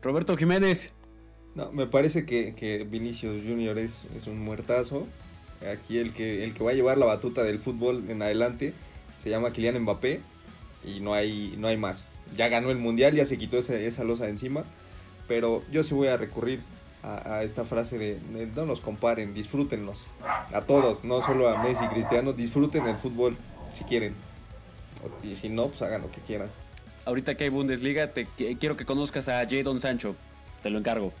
Roberto 0.01 0.37
Jiménez. 0.37 0.93
No, 1.55 1.71
me 1.71 1.85
parece 1.85 2.25
que, 2.25 2.55
que 2.55 2.83
Vinicius 2.83 3.41
Junior 3.45 3.77
es, 3.77 4.05
es, 4.15 4.27
un 4.27 4.39
muertazo. 4.39 5.07
Aquí 5.69 5.97
el 5.97 6.13
que, 6.13 6.43
el 6.43 6.53
que 6.53 6.63
va 6.63 6.71
a 6.71 6.73
llevar 6.73 6.97
la 6.97 7.05
batuta 7.05 7.43
del 7.43 7.59
fútbol 7.59 8.09
en 8.09 8.21
adelante 8.21 8.73
se 9.19 9.29
llama 9.29 9.51
Kylian 9.51 9.79
Mbappé 9.79 10.21
y 10.83 11.01
no 11.01 11.13
hay, 11.13 11.55
no 11.57 11.67
hay 11.67 11.77
más. 11.77 12.07
Ya 12.35 12.47
ganó 12.47 12.71
el 12.71 12.77
mundial, 12.77 13.13
ya 13.13 13.25
se 13.25 13.37
quitó 13.37 13.57
esa, 13.57 13.75
esa 13.75 14.03
losa 14.03 14.23
de 14.23 14.31
encima, 14.31 14.63
pero 15.27 15.61
yo 15.71 15.83
sí 15.83 15.93
voy 15.93 16.07
a 16.07 16.17
recurrir 16.17 16.61
a, 17.03 17.43
esta 17.43 17.65
frase 17.65 17.97
de, 17.97 18.19
de, 18.33 18.47
no 18.47 18.65
nos 18.65 18.79
comparen, 18.79 19.33
disfrútenlos. 19.33 20.05
A 20.53 20.61
todos, 20.61 21.03
no 21.03 21.21
solo 21.21 21.49
a 21.49 21.61
Messi 21.63 21.83
y 21.85 21.87
Cristiano, 21.89 22.33
disfruten 22.33 22.87
el 22.87 22.95
fútbol 22.95 23.37
si 23.77 23.83
quieren. 23.83 24.13
Y 25.23 25.35
si 25.35 25.49
no, 25.49 25.67
pues 25.67 25.81
hagan 25.81 26.01
lo 26.01 26.11
que 26.11 26.21
quieran. 26.21 26.49
Ahorita 27.05 27.35
que 27.35 27.45
hay 27.45 27.49
Bundesliga, 27.49 28.13
te 28.13 28.27
quiero 28.59 28.77
que 28.77 28.85
conozcas 28.85 29.29
a 29.29 29.45
Jadon 29.49 29.81
Sancho. 29.81 30.15
Te 30.61 30.69
lo 30.69 30.77
encargo. 30.77 31.11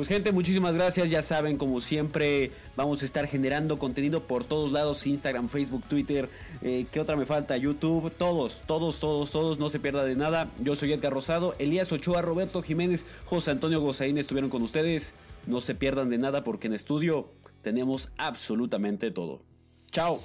Pues 0.00 0.08
gente, 0.08 0.32
muchísimas 0.32 0.76
gracias. 0.76 1.10
Ya 1.10 1.20
saben, 1.20 1.58
como 1.58 1.78
siempre, 1.78 2.52
vamos 2.74 3.02
a 3.02 3.04
estar 3.04 3.26
generando 3.26 3.78
contenido 3.78 4.26
por 4.26 4.44
todos 4.44 4.72
lados. 4.72 5.06
Instagram, 5.06 5.50
Facebook, 5.50 5.84
Twitter. 5.90 6.30
Eh, 6.62 6.86
¿Qué 6.90 7.00
otra 7.00 7.16
me 7.16 7.26
falta? 7.26 7.54
YouTube. 7.58 8.10
Todos, 8.10 8.62
todos, 8.66 8.98
todos, 8.98 9.30
todos. 9.30 9.58
No 9.58 9.68
se 9.68 9.78
pierda 9.78 10.02
de 10.02 10.16
nada. 10.16 10.50
Yo 10.58 10.74
soy 10.74 10.94
Edgar 10.94 11.12
Rosado. 11.12 11.54
Elías 11.58 11.92
Ochoa, 11.92 12.22
Roberto 12.22 12.62
Jiménez, 12.62 13.04
José 13.26 13.50
Antonio 13.50 13.78
Gozaín 13.82 14.16
estuvieron 14.16 14.48
con 14.48 14.62
ustedes. 14.62 15.12
No 15.46 15.60
se 15.60 15.74
pierdan 15.74 16.08
de 16.08 16.16
nada 16.16 16.44
porque 16.44 16.68
en 16.68 16.72
estudio 16.72 17.28
tenemos 17.60 18.08
absolutamente 18.16 19.10
todo. 19.10 19.42
Chao. 19.90 20.18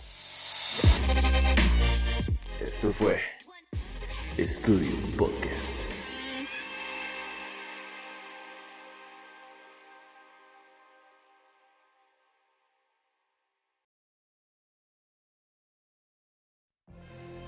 Esto 2.65 2.91
fue 2.91 3.19
Estudio 4.37 4.95
Podcast. 5.17 5.75